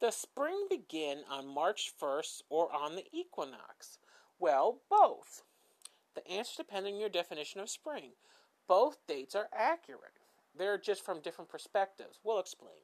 Does 0.00 0.16
spring 0.16 0.66
begin 0.68 1.20
on 1.30 1.46
March 1.46 1.92
1st 2.02 2.42
or 2.50 2.74
on 2.74 2.96
the 2.96 3.04
equinox? 3.12 4.00
Well, 4.38 4.78
both. 4.90 5.42
The 6.14 6.26
answer 6.28 6.62
depends 6.62 6.88
on 6.88 6.98
your 6.98 7.08
definition 7.08 7.60
of 7.60 7.70
spring. 7.70 8.12
Both 8.68 8.98
dates 9.06 9.34
are 9.34 9.48
accurate. 9.52 10.18
They're 10.56 10.78
just 10.78 11.04
from 11.04 11.20
different 11.20 11.50
perspectives. 11.50 12.18
We'll 12.22 12.40
explain. 12.40 12.82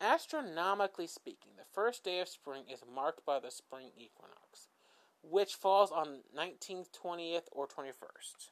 Astronomically 0.00 1.06
speaking, 1.06 1.52
the 1.56 1.64
first 1.72 2.04
day 2.04 2.20
of 2.20 2.28
spring 2.28 2.64
is 2.70 2.82
marked 2.92 3.24
by 3.24 3.40
the 3.40 3.50
spring 3.50 3.90
equinox, 3.96 4.68
which 5.22 5.54
falls 5.54 5.90
on 5.90 6.20
19th, 6.36 6.88
20th, 6.90 7.48
or 7.52 7.66
21st 7.66 8.48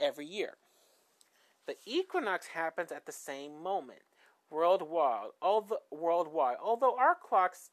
every 0.00 0.26
year. 0.26 0.54
The 1.66 1.76
equinox 1.86 2.48
happens 2.48 2.90
at 2.90 3.06
the 3.06 3.12
same 3.12 3.62
moment 3.62 4.02
worldwide. 4.50 5.30
Although, 5.40 5.78
worldwide, 5.90 6.56
although 6.62 6.96
our 6.96 7.16
clocks 7.20 7.70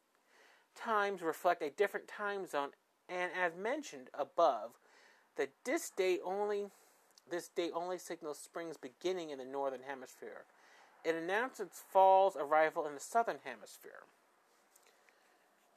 times 0.75 1.21
reflect 1.21 1.61
a 1.61 1.69
different 1.69 2.07
time 2.07 2.45
zone, 2.45 2.69
and 3.09 3.31
as 3.39 3.55
mentioned 3.55 4.09
above, 4.13 4.71
the 5.35 5.49
this 5.63 5.89
date 5.89 6.21
only 6.23 6.67
this 7.29 7.47
date 7.49 7.71
only 7.75 7.97
signals 7.97 8.39
spring's 8.39 8.77
beginning 8.77 9.29
in 9.29 9.37
the 9.37 9.45
northern 9.45 9.81
hemisphere. 9.87 10.45
It 11.05 11.15
announces 11.15 11.69
fall's 11.71 12.35
arrival 12.35 12.85
in 12.87 12.93
the 12.93 12.99
southern 12.99 13.37
hemisphere, 13.43 14.03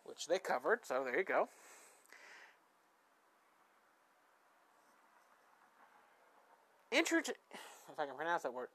which 0.05 0.27
they 0.27 0.39
covered. 0.39 0.81
So 0.85 1.05
there 1.05 1.17
you 1.19 1.25
go. 1.25 1.49
Inter- 6.91 7.19
if 7.19 7.99
I 7.99 8.07
can 8.07 8.17
pronounce 8.17 8.43
that 8.43 8.53
word. 8.53 8.69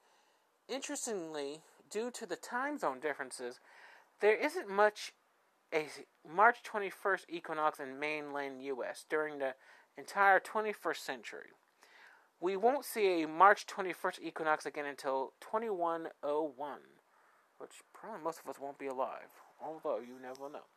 Interestingly, 0.68 1.62
due 1.90 2.12
to 2.12 2.26
the 2.26 2.36
time 2.36 2.78
zone 2.78 3.00
differences, 3.00 3.60
there 4.22 4.36
isn't 4.36 4.70
much 4.70 5.14
a 5.74 5.88
March 6.28 6.58
21st 6.64 7.26
equinox 7.30 7.80
in 7.80 8.00
mainland 8.00 8.64
U.S. 8.64 9.06
during 9.10 9.40
the 9.40 9.54
entire 9.98 10.40
21st 10.40 10.98
century. 10.98 11.50
We 12.40 12.56
won't 12.56 12.86
see 12.86 13.24
a 13.24 13.28
March 13.28 13.66
21st 13.66 14.20
equinox 14.22 14.66
again 14.66 14.86
until 14.86 15.34
2101, 15.42 16.80
which 17.58 17.72
probably 17.94 18.24
most 18.24 18.40
of 18.44 18.50
us 18.50 18.60
won't 18.62 18.78
be 18.78 18.88
alive, 18.88 19.32
although 19.62 20.00
you 20.00 20.20
never 20.22 20.50
know. 20.50 20.68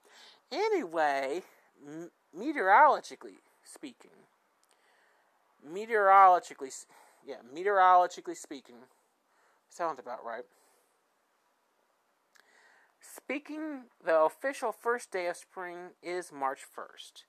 Anyway, 0.50 1.42
m- 1.86 2.10
meteorologically 2.36 3.38
speaking, 3.62 4.10
meteorologically 5.66 6.70
yeah, 7.26 7.36
meteorologically 7.54 8.34
speaking, 8.34 8.76
sounds 9.68 9.98
about 9.98 10.24
right. 10.24 10.44
Speaking, 13.12 13.86
the 14.04 14.20
official 14.20 14.70
first 14.70 15.10
day 15.10 15.26
of 15.26 15.36
spring 15.36 15.90
is 16.00 16.30
March 16.30 16.60
1st, 16.60 17.24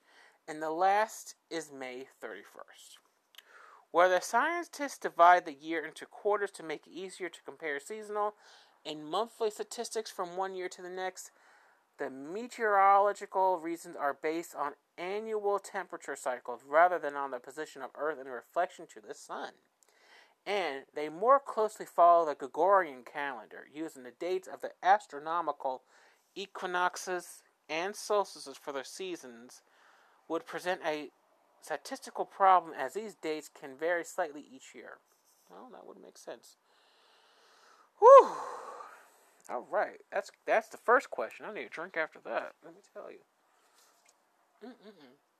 and 0.48 0.62
the 0.62 0.70
last 0.70 1.34
is 1.50 1.72
May 1.72 2.06
31st. 2.24 2.98
Where 3.90 4.08
the 4.08 4.22
scientists 4.22 5.00
divide 5.00 5.46
the 5.46 5.56
year 5.56 5.84
into 5.84 6.06
quarters 6.06 6.52
to 6.52 6.64
make 6.64 6.86
it 6.86 6.92
easier 6.92 7.30
to 7.30 7.44
compare 7.44 7.80
seasonal 7.80 8.36
and 8.86 9.10
monthly 9.10 9.50
statistics 9.50 10.12
from 10.12 10.38
one 10.38 10.54
year 10.54 10.70
to 10.70 10.84
the 10.84 10.90
next, 10.90 11.32
the 11.98 12.12
meteorological 12.12 13.58
reasons 13.58 13.96
are 13.96 14.14
based 14.14 14.54
on 14.54 14.74
annual 15.00 15.58
temperature 15.58 16.16
cycles 16.16 16.62
rather 16.64 17.00
than 17.00 17.16
on 17.16 17.32
the 17.32 17.40
position 17.40 17.82
of 17.82 17.90
Earth 17.98 18.20
in 18.20 18.28
reflection 18.28 18.86
to 18.94 19.02
the 19.02 19.16
sun 19.16 19.54
and 20.46 20.86
they 20.96 21.10
more 21.10 21.40
closely 21.40 21.86
follow 21.86 22.26
the 22.26 22.36
Gregorian 22.36 23.04
calendar, 23.04 23.68
using 23.74 24.04
the 24.04 24.12
dates 24.12 24.48
of 24.48 24.62
the 24.62 24.72
astronomical 24.84 25.84
equinoxes 26.36 27.44
and 27.70 27.96
solstices 27.96 28.58
for 28.58 28.72
their 28.72 28.84
seasons, 28.84 29.62
would 30.28 30.46
present 30.46 30.82
a 30.86 31.10
statistical 31.62 32.26
problem 32.26 32.74
as 32.78 32.94
these 32.94 33.16
dates 33.16 33.50
can 33.50 33.76
vary 33.78 34.04
slightly 34.04 34.46
each 34.54 34.74
year. 34.74 34.98
Well, 35.50 35.70
that 35.72 35.86
would 35.86 36.02
make 36.02 36.18
sense. 36.18 36.58
Whew. 38.00 38.32
All 39.50 39.68
right, 39.70 40.00
that's 40.12 40.32
that's 40.46 40.70
the 40.70 40.78
first 40.78 41.10
question. 41.10 41.46
I 41.46 41.54
need 41.54 41.66
a 41.66 41.70
drink 41.70 41.98
after 41.98 42.20
that. 42.26 42.54
Let 42.64 42.74
me 42.74 42.82
tell 42.94 43.12
you. 43.12 43.20
Mm-mm-mm. 44.64 45.31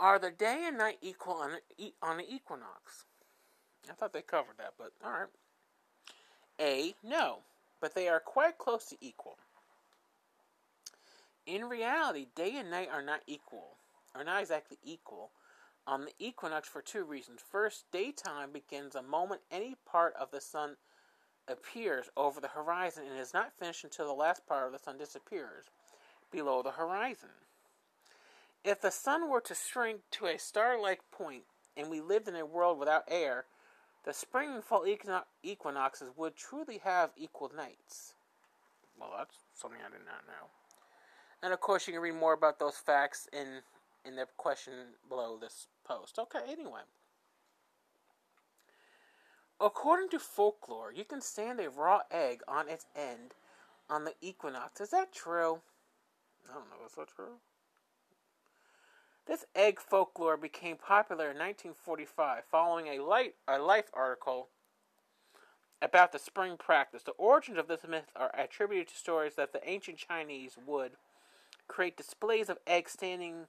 Are 0.00 0.18
the 0.18 0.30
day 0.30 0.64
and 0.66 0.78
night 0.78 0.96
equal 1.02 1.34
on, 1.34 1.58
on 2.00 2.16
the 2.16 2.34
equinox? 2.34 3.04
I 3.86 3.92
thought 3.92 4.14
they 4.14 4.22
covered 4.22 4.56
that, 4.56 4.72
but 4.78 4.92
alright. 5.04 5.28
A. 6.58 6.94
No, 7.04 7.40
but 7.82 7.94
they 7.94 8.08
are 8.08 8.18
quite 8.18 8.56
close 8.56 8.86
to 8.86 8.96
equal. 9.02 9.36
In 11.44 11.66
reality, 11.66 12.28
day 12.34 12.56
and 12.56 12.70
night 12.70 12.88
are 12.90 13.02
not 13.02 13.20
equal. 13.26 13.76
are 14.14 14.24
not 14.24 14.40
exactly 14.40 14.78
equal 14.82 15.32
on 15.86 16.06
the 16.06 16.12
equinox 16.18 16.66
for 16.66 16.80
two 16.80 17.04
reasons. 17.04 17.42
First, 17.42 17.84
daytime 17.92 18.52
begins 18.52 18.94
the 18.94 19.02
moment 19.02 19.42
any 19.50 19.76
part 19.84 20.14
of 20.18 20.30
the 20.30 20.40
sun 20.40 20.76
appears 21.46 22.08
over 22.16 22.40
the 22.40 22.48
horizon 22.48 23.04
and 23.06 23.20
is 23.20 23.34
not 23.34 23.52
finished 23.52 23.84
until 23.84 24.06
the 24.06 24.14
last 24.14 24.46
part 24.46 24.66
of 24.66 24.72
the 24.72 24.78
sun 24.78 24.96
disappears 24.96 25.66
below 26.30 26.62
the 26.62 26.70
horizon. 26.70 27.28
If 28.64 28.80
the 28.80 28.90
sun 28.90 29.30
were 29.30 29.40
to 29.42 29.54
shrink 29.54 30.00
to 30.12 30.26
a 30.26 30.38
star 30.38 30.80
like 30.80 31.00
point 31.10 31.44
and 31.76 31.88
we 31.88 32.00
lived 32.00 32.28
in 32.28 32.36
a 32.36 32.44
world 32.44 32.78
without 32.78 33.04
air, 33.08 33.46
the 34.04 34.12
spring 34.12 34.50
and 34.54 34.64
fall 34.64 34.86
equinoxes 35.42 36.10
would 36.16 36.36
truly 36.36 36.78
have 36.78 37.10
equal 37.16 37.50
nights. 37.54 38.14
Well, 38.98 39.10
that's 39.16 39.36
something 39.54 39.80
I 39.80 39.90
did 39.90 40.04
not 40.04 40.26
know. 40.26 40.48
And 41.42 41.52
of 41.52 41.60
course, 41.60 41.86
you 41.86 41.94
can 41.94 42.02
read 42.02 42.14
more 42.14 42.34
about 42.34 42.58
those 42.58 42.76
facts 42.76 43.28
in 43.32 43.62
in 44.04 44.16
the 44.16 44.26
question 44.36 44.72
below 45.08 45.38
this 45.38 45.68
post. 45.84 46.18
Okay, 46.18 46.40
anyway. 46.48 46.80
According 49.60 50.08
to 50.10 50.18
folklore, 50.18 50.92
you 50.92 51.04
can 51.04 51.20
stand 51.20 51.60
a 51.60 51.68
raw 51.68 52.00
egg 52.10 52.40
on 52.48 52.68
its 52.68 52.86
end 52.96 53.34
on 53.90 54.04
the 54.04 54.14
equinox. 54.22 54.80
Is 54.80 54.90
that 54.90 55.12
true? 55.12 55.60
I 56.48 56.54
don't 56.54 56.70
know. 56.70 56.86
Is 56.86 56.94
that 56.96 57.08
true? 57.08 57.40
This 59.30 59.44
egg 59.54 59.78
folklore 59.78 60.36
became 60.36 60.76
popular 60.76 61.26
in 61.26 61.38
1945 61.38 62.42
following 62.50 62.88
a, 62.88 62.98
light, 62.98 63.36
a 63.46 63.60
Life 63.60 63.88
article 63.94 64.48
about 65.80 66.10
the 66.10 66.18
spring 66.18 66.56
practice. 66.58 67.04
The 67.04 67.12
origins 67.12 67.56
of 67.56 67.68
this 67.68 67.82
myth 67.88 68.10
are 68.16 68.34
attributed 68.36 68.88
to 68.88 68.96
stories 68.96 69.36
that 69.36 69.52
the 69.52 69.60
ancient 69.70 69.98
Chinese 69.98 70.58
would 70.66 70.94
create 71.68 71.96
displays 71.96 72.48
of 72.48 72.58
eggs 72.66 72.90
standing 72.90 73.46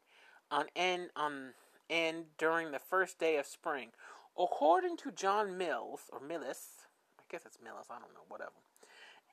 on 0.51 0.65
end 0.75 1.09
on 1.15 1.53
end 1.89 2.25
during 2.37 2.69
the 2.69 2.77
first 2.77 3.17
day 3.17 3.37
of 3.37 3.47
spring. 3.47 3.89
According 4.37 4.97
to 4.97 5.11
John 5.11 5.57
Mills 5.57 6.01
or 6.13 6.19
Millis, 6.19 6.85
I 7.19 7.23
guess 7.27 7.41
it's 7.43 7.57
Millis, 7.57 7.89
I 7.89 7.95
don't 7.95 8.13
know, 8.13 8.27
whatever. 8.29 8.51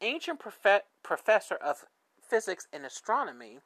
Ancient 0.01 0.39
prof- 0.39 0.85
professor 1.03 1.57
of 1.57 1.85
physics 2.27 2.67
and 2.73 2.87
astronomy 2.87 3.59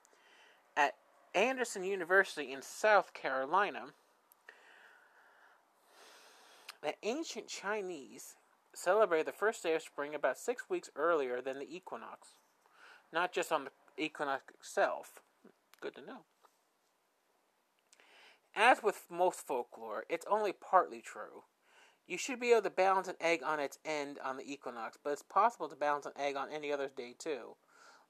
at 0.76 0.94
Anderson 1.34 1.84
University 1.84 2.52
in 2.52 2.62
South 2.62 3.14
Carolina. 3.14 3.86
The 6.82 6.94
ancient 7.02 7.48
Chinese 7.48 8.34
celebrated 8.74 9.26
the 9.26 9.32
first 9.32 9.62
day 9.62 9.74
of 9.74 9.82
spring 9.82 10.14
about 10.14 10.36
six 10.36 10.68
weeks 10.68 10.90
earlier 10.96 11.40
than 11.40 11.58
the 11.58 11.74
equinox, 11.74 12.28
not 13.12 13.32
just 13.32 13.52
on 13.52 13.64
the 13.64 14.02
equinox 14.02 14.52
itself. 14.54 15.22
Good 15.80 15.94
to 15.96 16.00
know. 16.04 16.24
As 18.54 18.82
with 18.82 19.06
most 19.10 19.46
folklore, 19.46 20.04
it's 20.10 20.26
only 20.30 20.52
partly 20.52 21.00
true. 21.00 21.44
You 22.06 22.18
should 22.18 22.40
be 22.40 22.50
able 22.50 22.62
to 22.62 22.70
balance 22.70 23.08
an 23.08 23.16
egg 23.20 23.40
on 23.44 23.60
its 23.60 23.78
end 23.84 24.18
on 24.22 24.36
the 24.36 24.50
equinox, 24.50 24.98
but 25.02 25.12
it's 25.12 25.22
possible 25.22 25.68
to 25.68 25.76
balance 25.76 26.04
an 26.04 26.12
egg 26.18 26.36
on 26.36 26.50
any 26.50 26.72
other 26.72 26.90
day 26.94 27.14
too. 27.18 27.56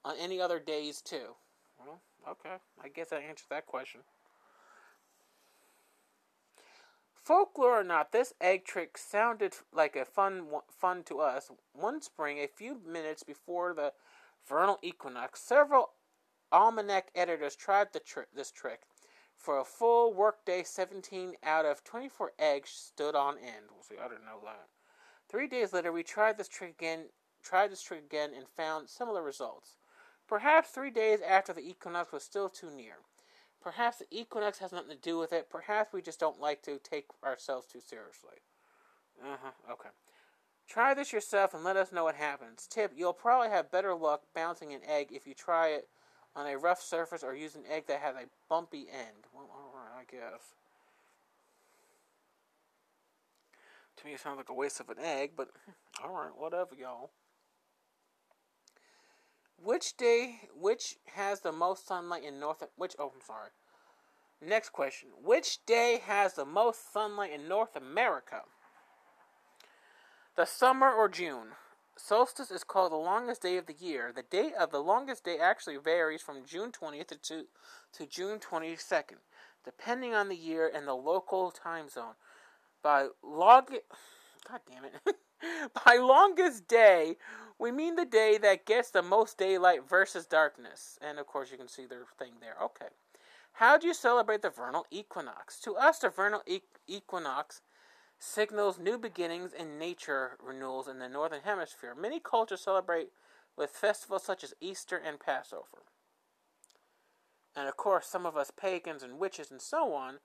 On 0.03 0.15
any 0.19 0.41
other 0.41 0.59
days 0.59 1.01
too. 1.01 1.35
Well, 1.85 2.01
okay. 2.29 2.55
I 2.83 2.89
guess 2.89 3.11
I 3.11 3.17
answered 3.17 3.47
that 3.49 3.65
question. 3.65 4.01
Folklore 7.13 7.79
or 7.79 7.83
not, 7.85 8.11
this 8.11 8.33
egg 8.41 8.65
trick 8.65 8.97
sounded 8.97 9.53
like 9.71 9.95
a 9.95 10.03
fun 10.03 10.47
fun 10.69 11.03
to 11.03 11.19
us. 11.19 11.49
One 11.71 12.01
spring, 12.01 12.39
a 12.39 12.47
few 12.47 12.81
minutes 12.85 13.23
before 13.23 13.73
the 13.73 13.93
vernal 14.45 14.77
equinox, 14.81 15.39
several 15.39 15.91
almanac 16.51 17.11
editors 17.15 17.55
tried 17.55 17.93
the 17.93 17.99
tri- 17.99 18.25
this 18.35 18.51
trick. 18.51 18.81
For 19.37 19.57
a 19.57 19.65
full 19.65 20.13
workday, 20.13 20.63
17 20.63 21.35
out 21.43 21.65
of 21.65 21.83
24 21.83 22.33
eggs 22.37 22.69
stood 22.69 23.15
on 23.15 23.37
end. 23.37 23.65
We'll 23.73 23.83
see, 23.83 23.95
I 23.97 24.07
didn't 24.07 24.25
know 24.25 24.41
that. 24.43 24.67
Three 25.29 25.47
days 25.47 25.73
later, 25.73 25.91
we 25.91 26.03
tried 26.03 26.37
this 26.37 26.47
trick 26.47 26.71
again, 26.71 27.09
tried 27.41 27.71
this 27.71 27.81
trick 27.81 28.03
again, 28.03 28.33
and 28.35 28.47
found 28.47 28.89
similar 28.89 29.23
results. 29.23 29.77
Perhaps 30.27 30.69
three 30.69 30.89
days 30.89 31.19
after 31.21 31.53
the 31.53 31.67
equinox 31.67 32.11
was 32.11 32.23
still 32.23 32.49
too 32.49 32.69
near. 32.71 32.95
Perhaps 33.61 33.99
the 33.99 34.05
equinox 34.11 34.59
has 34.59 34.71
nothing 34.71 34.89
to 34.89 35.01
do 35.01 35.17
with 35.17 35.31
it. 35.31 35.49
Perhaps 35.49 35.93
we 35.93 36.01
just 36.01 36.19
don't 36.19 36.39
like 36.39 36.61
to 36.63 36.79
take 36.79 37.05
ourselves 37.23 37.67
too 37.67 37.79
seriously. 37.79 38.41
Uh 39.21 39.37
huh. 39.41 39.73
Okay. 39.73 39.89
Try 40.67 40.93
this 40.93 41.13
yourself 41.13 41.53
and 41.53 41.63
let 41.63 41.77
us 41.77 41.91
know 41.91 42.03
what 42.03 42.15
happens. 42.15 42.67
Tip: 42.67 42.91
You'll 42.95 43.13
probably 43.13 43.49
have 43.49 43.71
better 43.71 43.93
luck 43.93 44.23
bouncing 44.33 44.73
an 44.73 44.81
egg 44.87 45.09
if 45.11 45.27
you 45.27 45.33
try 45.33 45.69
it 45.69 45.87
on 46.35 46.47
a 46.47 46.57
rough 46.57 46.81
surface 46.81 47.23
or 47.23 47.35
use 47.35 47.55
an 47.55 47.63
egg 47.69 47.85
that 47.87 47.99
has 47.99 48.15
a 48.15 48.25
bumpy 48.49 48.87
end. 48.91 49.27
Well, 49.33 49.49
alright, 49.51 49.91
I 49.99 50.11
guess. 50.11 50.41
To 53.97 54.05
me, 54.05 54.13
it 54.13 54.19
sounds 54.19 54.37
like 54.37 54.49
a 54.49 54.53
waste 54.53 54.79
of 54.79 54.89
an 54.89 54.97
egg, 54.99 55.31
but 55.37 55.49
alright, 56.03 56.35
whatever, 56.35 56.75
y'all. 56.75 57.11
Which 59.61 59.95
day, 59.97 60.41
which 60.59 60.97
has 61.15 61.41
the 61.41 61.51
most 61.51 61.87
sunlight 61.87 62.23
in 62.23 62.39
North, 62.39 62.63
which, 62.75 62.95
oh, 62.99 63.11
I'm 63.15 63.21
sorry. 63.25 63.49
Next 64.41 64.69
question. 64.69 65.09
Which 65.23 65.65
day 65.65 66.01
has 66.05 66.33
the 66.33 66.45
most 66.45 66.91
sunlight 66.91 67.31
in 67.31 67.47
North 67.47 67.75
America? 67.75 68.41
The 70.35 70.45
summer 70.45 70.91
or 70.91 71.07
June? 71.07 71.49
solstice 71.97 72.51
is 72.51 72.63
called 72.63 72.91
the 72.91 72.97
longest 72.97 73.41
day 73.41 73.57
of 73.57 73.65
the 73.65 73.75
year. 73.79 74.11
The 74.13 74.23
date 74.23 74.53
of 74.59 74.71
the 74.71 74.79
longest 74.79 75.23
day 75.23 75.37
actually 75.37 75.77
varies 75.77 76.21
from 76.21 76.45
June 76.45 76.71
20th 76.71 77.21
to, 77.21 77.45
to 77.93 78.05
June 78.05 78.39
22nd, 78.39 79.19
depending 79.63 80.13
on 80.13 80.29
the 80.29 80.35
year 80.35 80.69
and 80.73 80.87
the 80.87 80.95
local 80.95 81.51
time 81.51 81.89
zone. 81.89 82.15
By 82.81 83.07
log, 83.23 83.71
God 84.49 84.59
damn 84.69 84.85
it. 84.85 84.93
By 85.85 85.97
longest 85.97 86.67
day, 86.67 87.17
we 87.59 87.71
mean 87.71 87.95
the 87.95 88.05
day 88.05 88.37
that 88.39 88.65
gets 88.65 88.91
the 88.91 89.01
most 89.01 89.37
daylight 89.37 89.87
versus 89.87 90.25
darkness. 90.25 90.97
And 91.01 91.19
of 91.19 91.27
course, 91.27 91.51
you 91.51 91.57
can 91.57 91.67
see 91.67 91.85
their 91.85 92.05
thing 92.17 92.33
there. 92.41 92.55
Okay. 92.61 92.87
How 93.53 93.77
do 93.77 93.87
you 93.87 93.93
celebrate 93.93 94.41
the 94.41 94.49
vernal 94.49 94.85
equinox? 94.89 95.59
To 95.61 95.75
us, 95.75 95.99
the 95.99 96.09
vernal 96.09 96.41
e- 96.47 96.61
equinox 96.87 97.61
signals 98.19 98.79
new 98.79 98.97
beginnings 98.97 99.51
and 99.57 99.77
nature 99.77 100.37
renewals 100.43 100.87
in 100.87 100.99
the 100.99 101.09
Northern 101.09 101.41
Hemisphere. 101.43 101.93
Many 101.93 102.19
cultures 102.19 102.61
celebrate 102.61 103.09
with 103.55 103.69
festivals 103.69 104.23
such 104.23 104.43
as 104.43 104.55
Easter 104.59 104.97
and 104.97 105.19
Passover. 105.19 105.83
And 107.55 107.67
of 107.67 107.77
course, 107.77 108.07
some 108.07 108.25
of 108.25 108.35
us 108.35 108.49
pagans 108.49 109.03
and 109.03 109.19
witches 109.19 109.51
and 109.51 109.61
so 109.61 109.93
on 109.93 110.15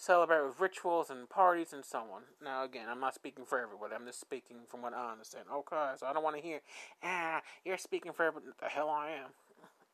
celebrate 0.00 0.46
with 0.46 0.58
rituals 0.58 1.10
and 1.10 1.28
parties 1.28 1.74
and 1.74 1.84
so 1.84 1.98
on. 1.98 2.22
Now, 2.42 2.64
again, 2.64 2.86
I'm 2.90 3.00
not 3.00 3.14
speaking 3.14 3.44
for 3.44 3.60
everybody. 3.60 3.94
I'm 3.94 4.06
just 4.06 4.18
speaking 4.18 4.56
from 4.66 4.80
what 4.80 4.94
I 4.94 5.12
understand. 5.12 5.44
Okay, 5.54 5.92
so 5.96 6.06
I 6.06 6.14
don't 6.14 6.24
want 6.24 6.36
to 6.36 6.42
hear, 6.42 6.60
ah, 7.04 7.42
you're 7.66 7.76
speaking 7.76 8.12
for 8.12 8.24
everybody. 8.24 8.52
The 8.58 8.68
hell 8.68 8.88
I 8.88 9.10
am. 9.10 9.28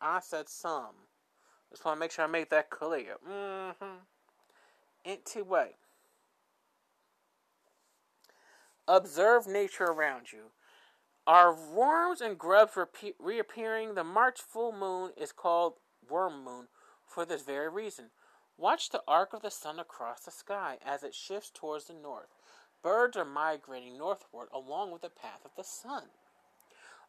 I 0.01 0.21
said 0.21 0.49
some. 0.49 0.95
Just 1.71 1.85
want 1.85 1.97
to 1.97 2.01
make 2.01 2.12
sure 2.12 2.25
I 2.25 2.29
make 2.29 2.51
that 2.51 2.71
clear. 2.71 3.16
Mm-hmm. 3.29 3.97
Into 5.05 5.42
way. 5.42 5.71
Observe 8.87 9.49
nature 9.49 9.87
around 9.87 10.33
you. 10.33 10.53
Are 11.27 11.53
worms 11.53 12.21
and 12.21 12.38
grubs 12.38 12.79
reappearing? 13.19 13.95
The 13.95 14.05
March 14.05 14.38
full 14.40 14.71
moon 14.71 15.11
is 15.16 15.33
called 15.33 15.75
worm 16.09 16.45
moon 16.45 16.69
for 17.05 17.25
this 17.25 17.42
very 17.42 17.69
reason. 17.69 18.11
Watch 18.59 18.88
the 18.88 19.03
arc 19.07 19.35
of 19.35 19.42
the 19.42 19.51
sun 19.51 19.79
across 19.79 20.21
the 20.21 20.31
sky 20.31 20.79
as 20.85 21.03
it 21.03 21.14
shifts 21.14 21.51
towards 21.53 21.85
the 21.85 21.95
north. 21.95 22.29
Birds 22.83 23.16
are 23.16 23.25
migrating 23.25 23.99
northward 23.99 24.49
along 24.53 24.92
with 24.92 25.03
the 25.03 25.11
path 25.11 25.45
of 25.45 25.51
the 25.57 25.64
sun. 25.64 26.05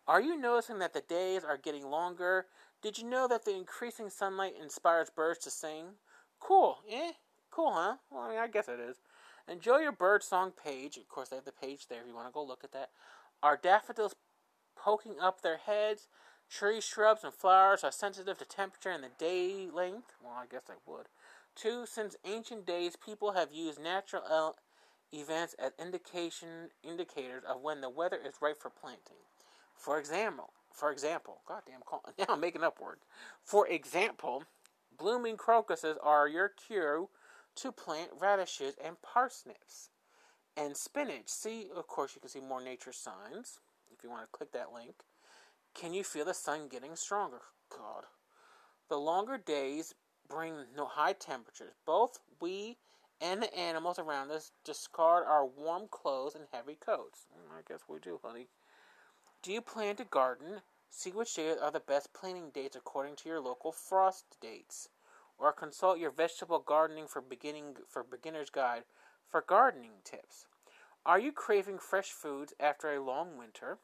Are 0.08 0.22
you 0.22 0.38
noticing 0.38 0.80
that 0.80 0.94
the 0.94 1.02
days 1.02 1.44
are 1.44 1.58
getting 1.58 1.90
longer? 1.90 2.48
Did 2.82 2.98
you 2.98 3.06
know 3.06 3.28
that 3.28 3.46
the 3.46 3.56
increasing 3.56 4.10
sunlight 4.10 4.56
inspires 4.62 5.10
birds 5.10 5.40
to 5.40 5.50
sing? 5.50 5.86
Cool, 6.40 6.80
eh? 6.90 7.14
Cool, 7.50 7.72
huh? 7.74 7.96
Well, 8.12 8.24
I 8.24 8.30
mean, 8.30 8.40
I 8.40 8.48
guess 8.48 8.68
it 8.68 8.80
is. 8.80 8.98
Enjoy 9.48 9.78
your 9.78 9.92
birdsong 9.94 10.52
page. 10.52 10.98
Of 10.98 11.08
course, 11.08 11.30
they 11.30 11.38
have 11.38 11.46
the 11.46 11.52
page 11.52 11.88
there 11.88 12.02
if 12.02 12.08
you 12.08 12.16
want 12.16 12.28
to 12.28 12.34
go 12.34 12.44
look 12.44 12.64
at 12.64 12.74
that. 12.74 12.90
Are 13.42 13.58
daffodils 13.58 14.16
poking 14.76 15.16
up 15.22 15.42
their 15.42 15.58
heads? 15.58 16.08
Tree 16.50 16.80
shrubs 16.80 17.24
and 17.24 17.34
flowers 17.34 17.84
are 17.84 17.92
sensitive 17.92 18.38
to 18.38 18.46
temperature 18.46 18.90
and 18.90 19.04
the 19.04 19.10
day 19.18 19.68
length. 19.72 20.14
Well, 20.24 20.34
I 20.38 20.46
guess 20.50 20.64
they 20.68 20.76
would. 20.86 21.08
Two, 21.58 21.88
since 21.88 22.16
ancient 22.24 22.68
days, 22.68 22.96
people 22.96 23.32
have 23.32 23.52
used 23.52 23.82
natural 23.82 24.56
events 25.12 25.56
as 25.58 25.72
indication 25.80 26.70
indicators 26.84 27.42
of 27.50 27.62
when 27.62 27.82
the 27.82 27.90
weather 27.90 28.20
is 28.24 28.36
right 28.42 28.56
for 28.56 28.70
planting. 28.70 29.18
For 29.76 29.98
example, 29.98 30.52
for 30.72 30.92
example, 30.92 31.40
goddamn, 31.48 31.80
now 32.20 32.26
I'm 32.30 32.40
making 32.40 32.64
up 32.64 32.80
words. 32.80 33.06
For 33.44 33.68
example, 33.68 34.44
blooming 35.00 35.36
crocuses 35.36 35.98
are 36.04 36.28
your 36.28 36.50
cue 36.50 37.10
to 37.56 37.72
plant 37.72 38.12
radishes 38.20 38.76
and 38.84 39.02
parsnips 39.02 39.90
and 40.56 40.78
spinach. 40.78 41.28
See, 41.28 41.70
of 41.76 41.88
course, 41.88 42.14
you 42.14 42.22
can 42.22 42.30
see 42.30 42.40
more 42.40 42.64
nature 42.64 42.94
signs 42.94 43.60
if 43.92 44.04
you 44.04 44.12
want 44.12 44.22
to 44.24 44.32
click 44.32 44.52
that 44.52 44.74
link. 44.74 44.94
Can 45.74 45.94
you 45.96 46.04
feel 46.04 46.26
the 46.26 46.36
sun 46.36 46.68
getting 46.68 46.96
stronger? 46.96 47.42
God. 47.76 48.04
The 48.90 48.98
longer 48.98 49.40
days 49.40 49.96
bring 50.30 50.66
no 50.76 50.86
high 50.86 51.14
temperatures. 51.14 51.74
Both 51.86 52.20
we 52.40 52.78
and 53.20 53.42
the 53.42 53.54
animals 53.58 54.00
around 54.00 54.32
us 54.32 54.52
discard 54.64 55.26
our 55.26 55.46
warm 55.46 55.88
clothes 55.90 56.36
and 56.36 56.46
heavy 56.52 56.76
coats. 56.76 57.26
Mm, 57.34 57.58
I 57.58 57.62
guess 57.68 57.82
we 57.88 58.00
do, 58.00 58.20
honey. 58.24 58.48
Do 59.42 59.52
you 59.52 59.62
plan 59.62 59.96
to 59.98 60.04
garden? 60.04 60.62
See 60.90 61.12
which 61.12 61.34
days 61.36 61.58
are 61.62 61.72
the 61.72 61.80
best 61.80 62.14
planting 62.14 62.50
dates 62.50 62.76
according 62.76 63.18
to 63.18 63.30
your 63.30 63.40
local 63.42 63.72
frost 63.72 64.38
dates, 64.42 64.90
or 65.38 65.52
consult 65.52 66.00
your 66.00 66.12
vegetable 66.12 66.60
gardening 66.60 67.08
for 67.08 67.22
beginning 67.22 67.76
for 67.88 68.04
beginner's 68.04 68.50
guide 68.50 68.84
for 69.28 69.42
gardening 69.42 70.02
tips. 70.04 70.48
Are 71.06 71.20
you 71.20 71.32
craving 71.32 71.80
fresh 71.80 72.12
foods 72.12 72.54
after 72.60 72.92
a 72.92 73.04
long 73.04 73.38
winter? 73.38 73.80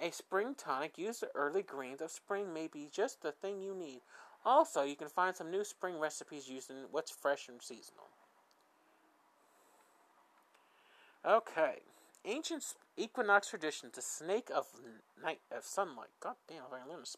A 0.00 0.10
spring 0.10 0.54
tonic, 0.54 0.96
use 0.96 1.20
the 1.20 1.30
early 1.34 1.62
greens 1.62 2.00
of 2.00 2.10
spring 2.10 2.52
may 2.52 2.68
be 2.68 2.88
just 2.90 3.20
the 3.20 3.32
thing 3.32 3.60
you 3.60 3.74
need. 3.74 4.02
Also, 4.48 4.82
you 4.82 4.96
can 4.96 5.08
find 5.08 5.36
some 5.36 5.50
new 5.50 5.62
spring 5.62 5.98
recipes 5.98 6.48
using 6.48 6.76
what's 6.90 7.10
fresh 7.10 7.50
and 7.50 7.60
seasonal. 7.60 8.06
Okay. 11.22 11.80
Ancient 12.24 12.64
equinox 12.96 13.50
traditions, 13.50 13.92
the 13.94 14.00
snake 14.00 14.48
of 14.54 14.64
night 15.22 15.40
of 15.54 15.64
sunlight. 15.64 16.08
God 16.18 16.36
damn, 16.48 16.62
if 16.66 16.72
I 16.72 16.78
can 16.78 16.88
learn 16.88 17.04
to 17.04 17.08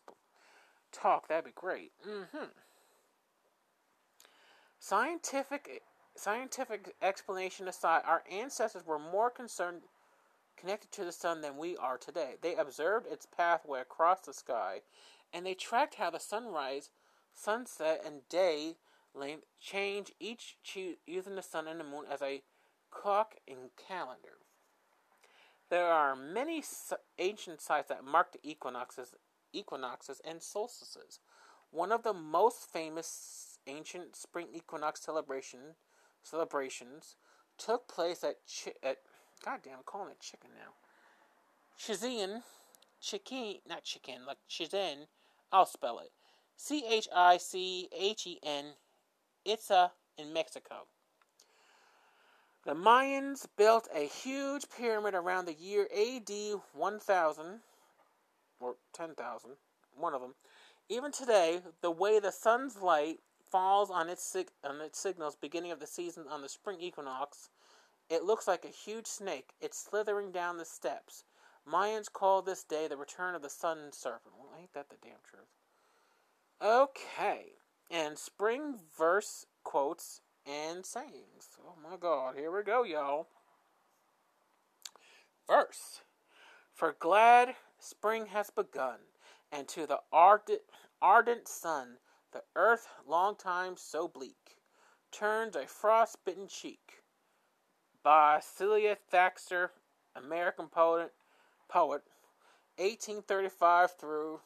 talk, 0.91 1.29
that'd 1.29 1.45
be 1.45 1.53
great. 1.55 1.93
Mm-hmm. 2.05 2.47
Scientific 4.81 5.83
scientific 6.17 6.97
explanation 7.01 7.69
aside, 7.69 8.03
our 8.09 8.25
ancestors 8.29 8.85
were 8.85 8.99
more 8.99 9.31
concerned 9.31 9.83
connected 10.57 10.91
to 10.91 11.05
the 11.05 11.13
sun 11.13 11.43
than 11.43 11.57
we 11.57 11.77
are 11.77 11.97
today. 11.97 12.35
They 12.43 12.57
observed 12.57 13.07
its 13.09 13.25
pathway 13.25 13.81
across 13.81 14.23
the 14.23 14.33
sky, 14.33 14.81
and 15.33 15.47
they 15.47 15.55
tracked 15.55 15.95
how 15.95 16.11
the 16.11 16.19
sunrise, 16.19 16.91
sunset, 17.35 18.03
and 18.05 18.29
day 18.29 18.77
length 19.15 19.45
change, 19.61 20.13
each 20.21 20.57
using 21.07 21.35
the 21.35 21.43
sun 21.43 21.67
and 21.67 21.81
the 21.81 21.85
moon 21.85 22.05
as 22.11 22.23
a 22.23 22.43
clock 22.91 23.35
and 23.49 23.71
calendar. 23.77 24.39
There 25.69 25.87
are 25.87 26.17
many 26.17 26.65
ancient 27.19 27.61
sites 27.61 27.89
that 27.89 28.05
mark 28.05 28.33
the 28.33 28.41
equinoxes, 28.43 29.15
equinoxes 29.53 30.21
and 30.27 30.43
solstices. 30.43 31.21
One 31.71 31.93
of 31.93 32.03
the 32.03 32.13
most 32.13 32.73
famous 32.73 33.59
ancient 33.67 34.17
spring 34.17 34.49
equinox 34.53 35.01
celebration 35.01 35.77
celebrations 36.23 37.15
took 37.57 37.87
place 37.87 38.25
at, 38.25 38.37
at 38.83 38.99
goddamn, 39.45 39.75
I'm 39.79 39.85
calling 39.85 40.11
it 40.11 40.21
chicken 40.21 40.51
now. 40.55 40.73
Chichen, 41.79 42.43
chicken, 43.01 43.57
not 43.69 43.85
chicken, 43.85 44.27
like 44.27 44.39
Chichen. 44.49 45.07
I'll 45.53 45.67
spell 45.67 45.99
it. 46.01 46.11
C 46.63 46.85
H 46.87 47.09
I 47.11 47.39
C 47.39 47.89
H 47.91 48.27
E 48.27 48.39
N. 48.43 48.75
Itza, 49.47 49.93
in 50.19 50.35
Mexico. 50.35 50.89
The 52.67 52.75
Mayans 52.75 53.47
built 53.57 53.89
a 53.95 54.07
huge 54.07 54.69
pyramid 54.69 55.15
around 55.15 55.47
the 55.47 55.55
year 55.55 55.89
AD 55.91 56.31
1000 56.75 57.61
or 58.61 58.77
10,000, 58.93 59.51
one 59.97 60.13
of 60.13 60.21
them. 60.21 60.35
Even 60.91 61.11
today, 61.11 61.63
the 61.81 61.91
way 61.91 62.21
the 62.21 62.31
sun's 62.31 62.77
light 62.77 63.21
falls 63.51 63.91
on 63.91 64.11
its 64.11 64.23
sig- 64.23 64.53
on 64.63 64.83
its 64.83 64.99
signals 64.99 65.37
beginning 65.37 65.73
of 65.73 65.81
the 65.81 65.87
season 65.87 66.29
on 66.29 66.43
the 66.43 66.49
spring 66.51 66.79
equinox, 66.79 67.49
it 68.11 68.25
looks 68.25 68.47
like 68.47 68.67
a 68.67 68.69
huge 68.69 69.07
snake. 69.07 69.55
It's 69.63 69.79
slithering 69.79 70.31
down 70.31 70.59
the 70.59 70.67
steps. 70.67 71.25
Mayans 71.67 72.13
call 72.13 72.43
this 72.43 72.65
day 72.65 72.87
the 72.87 72.99
return 72.99 73.35
of 73.35 73.41
the 73.41 73.49
sun 73.49 73.93
serpent. 73.93 74.35
Well, 74.39 74.55
ain't 74.61 74.75
that 74.75 74.91
the 74.91 74.97
damn 75.03 75.23
truth? 75.25 75.49
Okay. 76.63 77.53
And 77.91 78.19
spring 78.19 78.77
verse 78.97 79.47
quotes 79.65 80.21
and 80.47 80.85
sayings. 80.85 81.49
Oh 81.65 81.75
my 81.83 81.97
god, 81.97 82.37
here 82.37 82.55
we 82.55 82.63
go, 82.63 82.85
y'all. 82.85 83.29
Verse. 85.47 86.03
For 86.75 86.97
glad 86.99 87.55
spring 87.79 88.27
has 88.27 88.51
begun, 88.51 88.99
and 89.51 89.67
to 89.69 89.87
the 89.87 90.01
ardent, 90.13 90.63
ardent 91.03 91.49
sun 91.49 91.97
the 92.33 92.43
earth, 92.55 92.87
long 93.07 93.35
time 93.35 93.77
so 93.77 94.07
bleak, 94.07 94.57
turns 95.11 95.57
a 95.57 95.67
frost-bitten 95.67 96.47
cheek. 96.47 97.03
By 98.03 98.41
Celia 98.41 98.97
Thaxter, 99.13 99.71
American 100.15 100.69
poet, 100.69 101.13
poet, 101.69 102.03
1835 102.77 103.91
through 103.99 104.41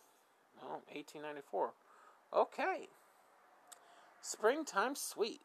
oh, 0.63 0.83
1894. 0.93 1.75
Okay. 2.35 2.89
Springtime 4.21 4.97
sweet. 4.97 5.41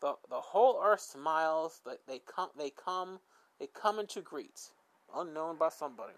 The 0.00 0.14
the 0.28 0.40
whole 0.40 0.80
earth 0.82 1.00
smiles. 1.00 1.80
That 1.84 2.00
they 2.06 2.20
come 2.20 2.50
they 2.56 2.70
come 2.70 3.20
they 3.60 3.68
come 3.68 3.98
into 3.98 4.20
greet, 4.20 4.70
unknown 5.14 5.56
by 5.56 5.68
somebody. 5.68 6.14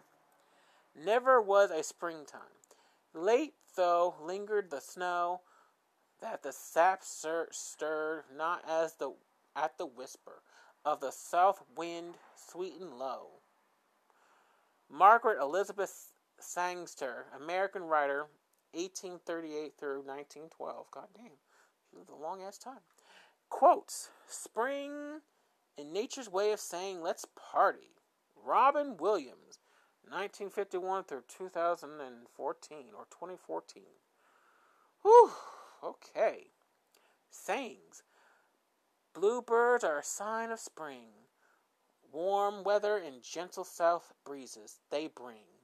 Never 0.96 1.40
was 1.40 1.70
a 1.70 1.82
springtime. 1.82 2.40
Late 3.12 3.54
though 3.76 4.14
lingered 4.22 4.70
the 4.70 4.80
snow, 4.80 5.40
that 6.20 6.42
the 6.42 6.52
sap 6.52 7.02
stirred 7.02 8.24
not 8.36 8.62
as 8.68 8.94
the 8.94 9.14
at 9.56 9.76
the 9.78 9.86
whisper 9.86 10.42
of 10.84 11.00
the 11.00 11.10
south 11.10 11.62
wind 11.76 12.14
sweet 12.36 12.74
and 12.80 12.98
low. 12.98 13.28
Margaret 14.90 15.40
Elizabeth 15.40 16.12
Sangster, 16.40 17.26
American 17.36 17.82
writer, 17.82 18.26
1838 18.72 19.74
through 19.78 20.02
1912. 20.02 20.86
God 20.90 21.08
damn, 21.14 21.38
she 21.88 21.96
lived 21.96 22.10
a 22.10 22.14
long 22.14 22.42
ass 22.42 22.58
time. 22.58 22.84
Quotes 23.48 24.10
Spring 24.28 25.20
in 25.76 25.92
nature's 25.92 26.28
way 26.28 26.52
of 26.52 26.60
saying, 26.60 27.02
let's 27.02 27.26
party. 27.34 27.96
Robin 28.44 28.96
Williams, 28.98 29.58
1951 30.04 31.04
through 31.04 31.22
2014 31.28 32.78
or 32.96 33.04
2014. 33.10 33.82
Whew, 35.02 35.30
okay. 35.82 36.48
Sayings 37.30 38.02
Bluebirds 39.14 39.84
are 39.84 39.98
a 39.98 40.04
sign 40.04 40.50
of 40.50 40.60
spring. 40.60 41.08
Warm 42.12 42.64
weather 42.64 42.96
and 42.96 43.22
gentle 43.22 43.64
south 43.64 44.12
breezes 44.24 44.80
they 44.90 45.08
bring. 45.08 45.59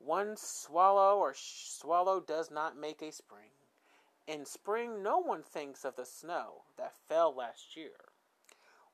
One 0.00 0.36
swallow 0.36 1.18
or 1.18 1.34
swallow 1.36 2.20
does 2.20 2.50
not 2.50 2.74
make 2.74 3.02
a 3.02 3.12
spring. 3.12 3.50
In 4.26 4.46
spring, 4.46 5.02
no 5.02 5.18
one 5.18 5.42
thinks 5.42 5.84
of 5.84 5.96
the 5.96 6.06
snow 6.06 6.62
that 6.78 6.96
fell 6.96 7.34
last 7.34 7.76
year. 7.76 8.12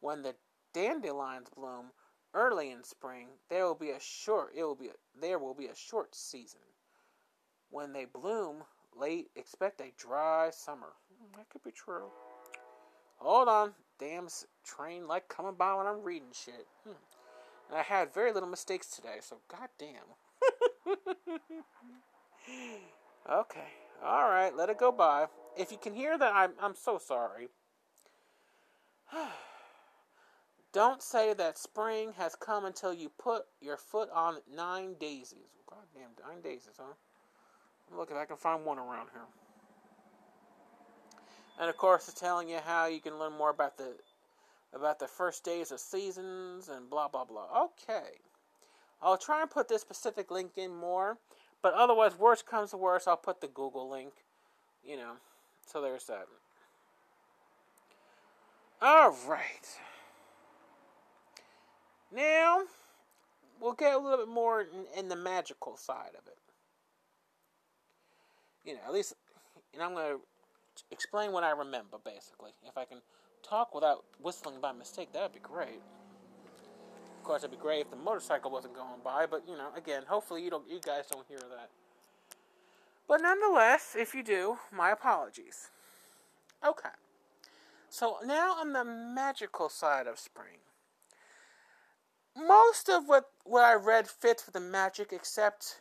When 0.00 0.22
the 0.22 0.34
dandelions 0.72 1.48
bloom 1.48 1.92
early 2.34 2.70
in 2.70 2.82
spring, 2.82 3.28
there 3.48 3.64
will 3.64 3.76
be 3.76 3.90
a 3.90 4.00
short 4.00 4.52
it 4.54 4.64
will 4.64 4.74
be 4.74 4.88
a, 4.88 4.94
there 5.18 5.38
will 5.38 5.54
be 5.54 5.68
a 5.68 5.76
short 5.76 6.14
season. 6.14 6.60
When 7.70 7.92
they 7.92 8.04
bloom 8.04 8.64
late, 8.94 9.30
expect 9.36 9.80
a 9.80 9.92
dry 9.96 10.50
summer. 10.50 10.94
Hmm, 11.08 11.36
that 11.36 11.48
could 11.50 11.62
be 11.62 11.70
true. 11.70 12.10
Hold 13.18 13.48
on, 13.48 13.74
damn 13.98 14.26
train 14.64 15.06
like 15.06 15.28
coming 15.28 15.54
by 15.54 15.74
when 15.74 15.86
I'm 15.86 16.02
reading 16.02 16.32
shit. 16.32 16.66
Hmm. 16.82 16.98
And 17.68 17.78
I 17.78 17.82
had 17.82 18.12
very 18.12 18.32
little 18.32 18.48
mistakes 18.48 18.88
today, 18.88 19.18
so 19.20 19.38
goddamn. 19.48 20.16
okay. 23.30 23.68
All 24.04 24.28
right, 24.28 24.54
let 24.54 24.68
it 24.68 24.78
go 24.78 24.92
by. 24.92 25.26
If 25.56 25.72
you 25.72 25.78
can 25.78 25.94
hear 25.94 26.18
that, 26.18 26.34
I'm 26.34 26.52
I'm 26.60 26.74
so 26.74 26.98
sorry. 26.98 27.48
Don't 30.72 31.02
say 31.02 31.32
that 31.34 31.56
spring 31.56 32.12
has 32.18 32.34
come 32.34 32.66
until 32.66 32.92
you 32.92 33.10
put 33.18 33.44
your 33.60 33.78
foot 33.78 34.10
on 34.12 34.38
nine 34.52 34.94
daisies. 35.00 35.48
Goddamn, 35.68 36.10
nine 36.22 36.42
daisies, 36.42 36.74
huh? 36.78 36.94
Look 37.96 38.10
if 38.10 38.16
I 38.16 38.26
can 38.26 38.36
find 38.36 38.64
one 38.64 38.78
around 38.78 39.08
here. 39.12 39.22
And 41.58 41.70
of 41.70 41.76
course, 41.76 42.08
it's 42.08 42.20
telling 42.20 42.48
you 42.48 42.58
how 42.64 42.86
you 42.86 43.00
can 43.00 43.18
learn 43.18 43.32
more 43.32 43.50
about 43.50 43.78
the 43.78 43.94
about 44.74 44.98
the 44.98 45.08
first 45.08 45.44
days 45.44 45.72
of 45.72 45.80
seasons 45.80 46.68
and 46.68 46.90
blah 46.90 47.08
blah 47.08 47.24
blah. 47.24 47.64
Okay, 47.64 48.18
I'll 49.02 49.18
try 49.18 49.42
and 49.42 49.50
put 49.50 49.68
this 49.68 49.82
specific 49.82 50.30
link 50.30 50.52
in 50.56 50.74
more, 50.74 51.18
but 51.62 51.74
otherwise, 51.74 52.18
worst 52.18 52.46
comes 52.46 52.70
to 52.70 52.76
worst, 52.76 53.08
I'll 53.08 53.16
put 53.16 53.40
the 53.40 53.48
Google 53.48 53.90
link. 53.90 54.12
You 54.84 54.96
know, 54.96 55.12
so 55.66 55.82
there's 55.82 56.04
that. 56.04 56.26
All 58.80 59.16
right. 59.26 59.66
Now, 62.14 62.62
we'll 63.60 63.72
get 63.72 63.94
a 63.94 63.98
little 63.98 64.18
bit 64.18 64.28
more 64.28 64.60
in, 64.62 64.86
in 64.96 65.08
the 65.08 65.16
magical 65.16 65.76
side 65.76 66.12
of 66.16 66.26
it. 66.26 66.38
You 68.64 68.74
know, 68.74 68.80
at 68.86 68.92
least, 68.92 69.14
and 69.74 69.82
I'm 69.82 69.94
going 69.94 70.16
to 70.16 70.20
explain 70.90 71.32
what 71.32 71.44
I 71.44 71.50
remember, 71.50 71.98
basically. 72.04 72.50
If 72.66 72.76
I 72.76 72.84
can 72.84 72.98
talk 73.42 73.74
without 73.74 74.04
whistling 74.20 74.60
by 74.60 74.72
mistake, 74.72 75.12
that 75.12 75.22
would 75.22 75.32
be 75.32 75.40
great. 75.40 75.80
Of 77.26 77.28
course, 77.28 77.42
it'd 77.42 77.50
be 77.50 77.60
great 77.60 77.80
if 77.80 77.90
the 77.90 77.96
motorcycle 77.96 78.52
wasn't 78.52 78.76
going 78.76 79.00
by, 79.02 79.26
but 79.26 79.42
you 79.48 79.56
know, 79.56 79.70
again, 79.76 80.04
hopefully 80.06 80.44
you 80.44 80.48
don't, 80.48 80.62
you 80.70 80.78
guys 80.78 81.06
don't 81.10 81.26
hear 81.26 81.40
that. 81.40 81.70
But 83.08 83.20
nonetheless, 83.20 83.96
if 83.98 84.14
you 84.14 84.22
do, 84.22 84.58
my 84.72 84.92
apologies. 84.92 85.70
Okay. 86.64 86.90
So 87.88 88.18
now 88.24 88.52
on 88.60 88.72
the 88.72 88.84
magical 88.84 89.68
side 89.68 90.06
of 90.06 90.20
spring. 90.20 90.58
Most 92.36 92.88
of 92.88 93.08
what, 93.08 93.24
what 93.42 93.64
I 93.64 93.74
read 93.74 94.06
fits 94.06 94.46
with 94.46 94.52
the 94.52 94.60
magic, 94.60 95.08
except, 95.10 95.80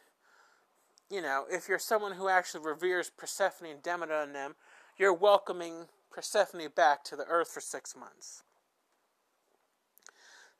you 1.12 1.22
know, 1.22 1.46
if 1.48 1.70
you're 1.70 1.78
someone 1.78 2.14
who 2.14 2.28
actually 2.28 2.66
reveres 2.66 3.12
Persephone 3.12 3.70
and 3.70 3.84
Demeter 3.84 4.20
and 4.20 4.34
them, 4.34 4.56
you're 4.98 5.14
welcoming 5.14 5.86
Persephone 6.10 6.70
back 6.76 7.04
to 7.04 7.16
the 7.16 7.26
earth 7.26 7.50
for 7.50 7.62
six 7.62 7.96
months. 7.96 8.41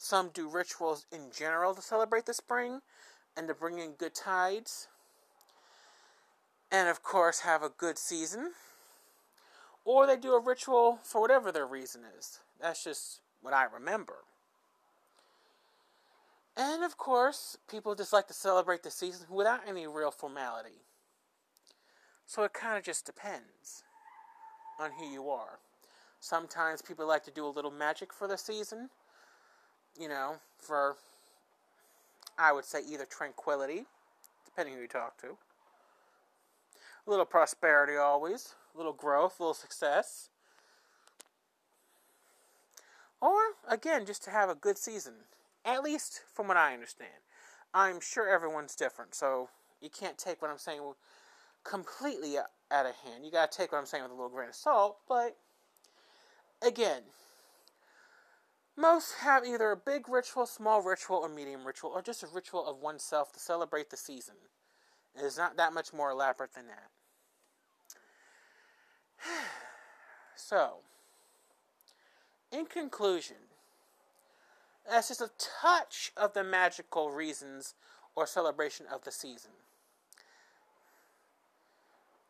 Some 0.06 0.30
do 0.32 0.48
rituals 0.48 1.08
in 1.12 1.32
general 1.36 1.74
to 1.74 1.82
celebrate 1.82 2.28
the 2.28 2.34
spring 2.36 2.82
and 3.36 3.48
to 3.48 3.56
bring 3.56 3.80
in 3.80 3.94
good 3.94 4.14
tides. 4.14 4.88
And 6.72 6.88
of 6.88 7.02
course, 7.02 7.40
have 7.40 7.64
a 7.64 7.70
good 7.70 7.98
season. 7.98 8.52
Or 9.84 10.06
they 10.06 10.16
do 10.16 10.34
a 10.34 10.40
ritual 10.40 11.00
for 11.02 11.22
whatever 11.22 11.52
their 11.52 11.66
reason 11.66 12.04
is. 12.20 12.40
That's 12.62 12.84
just 12.84 13.22
what 13.42 13.56
I 13.56 13.64
remember. 13.64 14.18
And 16.56 16.84
of 16.84 17.00
course, 17.00 17.58
people 17.68 17.96
just 17.96 18.14
like 18.14 18.28
to 18.28 18.34
celebrate 18.36 18.84
the 18.84 18.92
season 18.92 19.26
without 19.32 19.62
any 19.68 19.88
real 19.88 20.12
formality. 20.12 20.84
So 22.28 22.44
it 22.44 22.54
kind 22.54 22.78
of 22.78 22.84
just 22.84 23.08
depends 23.08 23.82
on 24.80 24.92
who 25.00 25.12
you 25.12 25.32
are. 25.32 25.58
Sometimes 26.20 26.84
people 26.84 27.08
like 27.08 27.24
to 27.24 27.32
do 27.32 27.44
a 27.44 27.50
little 27.50 27.72
magic 27.72 28.14
for 28.14 28.28
the 28.28 28.38
season, 28.38 28.92
you 30.00 30.08
know, 30.08 30.36
for, 30.58 30.96
I 32.38 32.52
would 32.52 32.66
say, 32.66 32.80
either 32.88 33.06
tranquility, 33.06 33.86
depending 34.46 34.76
who 34.76 34.82
you 34.82 34.88
talk 34.88 35.18
to, 35.22 35.38
a 37.06 37.10
little 37.10 37.26
prosperity 37.26 37.96
always, 37.96 38.56
a 38.74 38.78
little 38.78 38.94
growth, 38.94 39.40
a 39.40 39.44
little 39.44 39.54
success. 39.54 40.30
Or, 43.22 43.40
again, 43.68 44.06
just 44.06 44.24
to 44.26 44.32
have 44.32 44.50
a 44.50 44.56
good 44.56 44.78
season. 44.78 45.14
At 45.64 45.84
least 45.84 46.22
from 46.34 46.48
what 46.48 46.58
I 46.58 46.74
understand. 46.74 47.10
I'm 47.74 48.00
sure 48.00 48.30
everyone's 48.30 48.76
different, 48.76 49.16
so 49.16 49.50
you 49.82 49.90
can't 49.90 50.18
take 50.18 50.42
what 50.42 50.52
I'm 50.52 50.58
saying 50.58 50.82
completely 51.64 52.38
out 52.38 52.86
of 52.86 52.96
hand. 52.96 53.26
You 53.26 53.32
gotta 53.32 53.56
take 53.56 53.72
what 53.72 53.80
I'm 53.80 53.86
saying 53.86 54.04
with 54.04 54.12
a 54.12 54.16
little 54.16 54.30
grain 54.30 54.50
of 54.50 54.56
salt, 54.56 54.98
but 55.10 55.36
again, 56.66 57.02
most 58.78 59.14
have 59.22 59.46
either 59.46 59.72
a 59.72 59.78
big 59.78 60.10
ritual, 60.10 60.46
small 60.46 60.82
ritual, 60.82 61.18
or 61.18 61.30
medium 61.30 61.66
ritual, 61.66 61.92
or 61.92 62.02
just 62.02 62.24
a 62.24 62.28
ritual 62.28 62.68
of 62.68 62.82
oneself 62.82 63.32
to 63.34 63.40
celebrate 63.40 63.90
the 63.90 63.98
season. 63.98 64.36
It 65.16 65.24
is 65.24 65.38
not 65.38 65.58
that 65.58 65.74
much 65.74 65.94
more 65.94 66.12
elaborate 66.12 66.54
than 66.54 66.66
that. 66.68 66.90
so, 70.36 70.80
in 72.52 72.66
conclusion, 72.66 73.38
that's 74.90 75.08
just 75.08 75.22
a 75.22 75.32
touch 75.62 76.12
of 76.18 76.34
the 76.34 76.44
magical 76.44 77.12
reasons 77.12 77.76
or 78.16 78.28
celebration 78.28 78.86
of 78.92 79.04
the 79.04 79.12
season. 79.12 79.52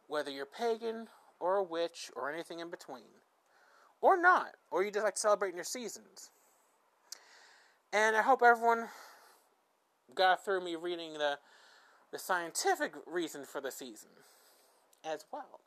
Whether 0.07 0.31
you're 0.31 0.45
pagan 0.45 1.07
or 1.39 1.57
a 1.57 1.63
witch 1.63 2.11
or 2.15 2.31
anything 2.31 2.59
in 2.59 2.69
between, 2.69 3.03
or 4.05 4.21
not, 4.21 4.51
or 4.69 4.83
you 4.83 4.91
just 4.91 5.03
like 5.03 5.17
celebrating 5.17 5.57
your 5.57 5.63
seasons. 5.63 6.29
And 7.91 8.15
I 8.15 8.21
hope 8.21 8.43
everyone 8.43 8.87
got 10.13 10.45
through 10.45 10.63
me 10.63 10.75
reading 10.75 11.13
the 11.13 11.39
the 12.11 12.19
scientific 12.19 12.93
reason 13.07 13.45
for 13.45 13.59
the 13.59 13.71
season 13.71 14.11
as 15.03 15.25
well. 15.33 15.59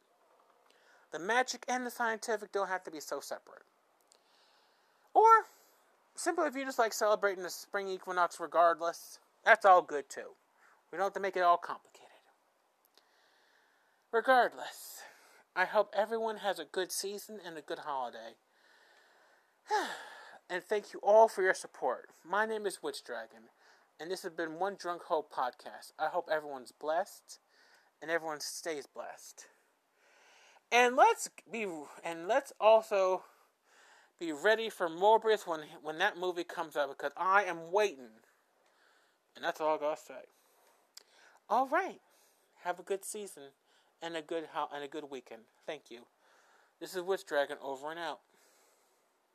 The 1.11 1.19
magic 1.19 1.65
and 1.69 1.85
the 1.85 1.91
scientific 1.91 2.53
don't 2.53 2.69
have 2.69 2.85
to 2.85 2.93
be 2.93 3.01
so 3.01 3.19
separate. 3.19 3.65
Or 5.15 5.27
simply 6.15 6.47
if 6.47 6.55
you 6.55 6.65
just 6.65 6.79
like 6.79 6.93
celebrating 6.93 7.43
the 7.43 7.51
spring 7.51 7.89
equinox 7.89 8.39
regardless, 8.39 9.19
that's 9.45 9.67
all 9.67 9.83
good 9.83 10.09
too. 10.09 10.31
We 10.93 10.97
don't 10.97 11.07
have 11.07 11.15
to 11.15 11.21
make 11.21 11.37
it 11.37 11.43
all 11.43 11.57
complicated. 11.57 12.07
Regardless, 14.13 15.03
I 15.59 15.65
hope 15.65 15.93
everyone 15.93 16.37
has 16.37 16.61
a 16.61 16.65
good 16.65 16.93
season 16.93 17.41
and 17.45 17.59
a 17.59 17.61
good 17.61 17.81
holiday. 17.81 18.37
and 20.49 20.63
thank 20.63 20.93
you 20.93 21.01
all 21.03 21.27
for 21.27 21.43
your 21.43 21.53
support. 21.53 22.11
My 22.25 22.47
name 22.47 22.65
is 22.65 22.81
Witch 22.81 23.03
Dragon, 23.03 23.51
and 23.99 24.09
this 24.09 24.23
has 24.23 24.31
been 24.31 24.61
One 24.61 24.77
Drunk 24.79 25.03
Hope 25.03 25.35
podcast. 25.35 25.95
I 25.99 26.11
hope 26.11 26.29
everyone's 26.31 26.71
blessed 26.71 27.41
and 28.01 28.09
everyone 28.09 28.39
stays 28.39 28.87
blessed. 28.87 29.47
And 30.71 30.95
let's 30.95 31.29
be 31.51 31.67
and 32.05 32.29
let's 32.29 32.53
also 32.61 33.25
be 34.21 34.31
ready 34.31 34.71
for 34.71 34.89
Morbius 34.89 35.45
when 35.45 35.63
when 35.83 35.99
that 35.99 36.17
movie 36.17 36.45
comes 36.45 36.77
out 36.77 36.97
because 36.97 37.13
I 37.17 37.43
am 37.43 37.73
waiting. 37.73 38.21
And 39.35 39.45
that's 39.45 39.61
all 39.61 39.75
I 39.75 39.79
gotta 39.79 40.01
say. 40.01 40.23
All 41.51 41.67
right, 41.67 42.01
have 42.63 42.79
a 42.79 42.85
good 42.85 43.05
season 43.05 43.51
and 44.03 44.17
a 44.17 44.23
good 44.23 44.45
and 44.73 44.85
a 44.85 44.89
good 44.89 45.11
weekend. 45.11 45.43
Thank 45.67 45.91
you. 45.91 46.01
This 46.81 46.95
is 46.95 47.03
Witch 47.03 47.27
Dragon 47.27 47.57
over 47.63 47.91
and 47.91 47.99
out. 47.99 48.21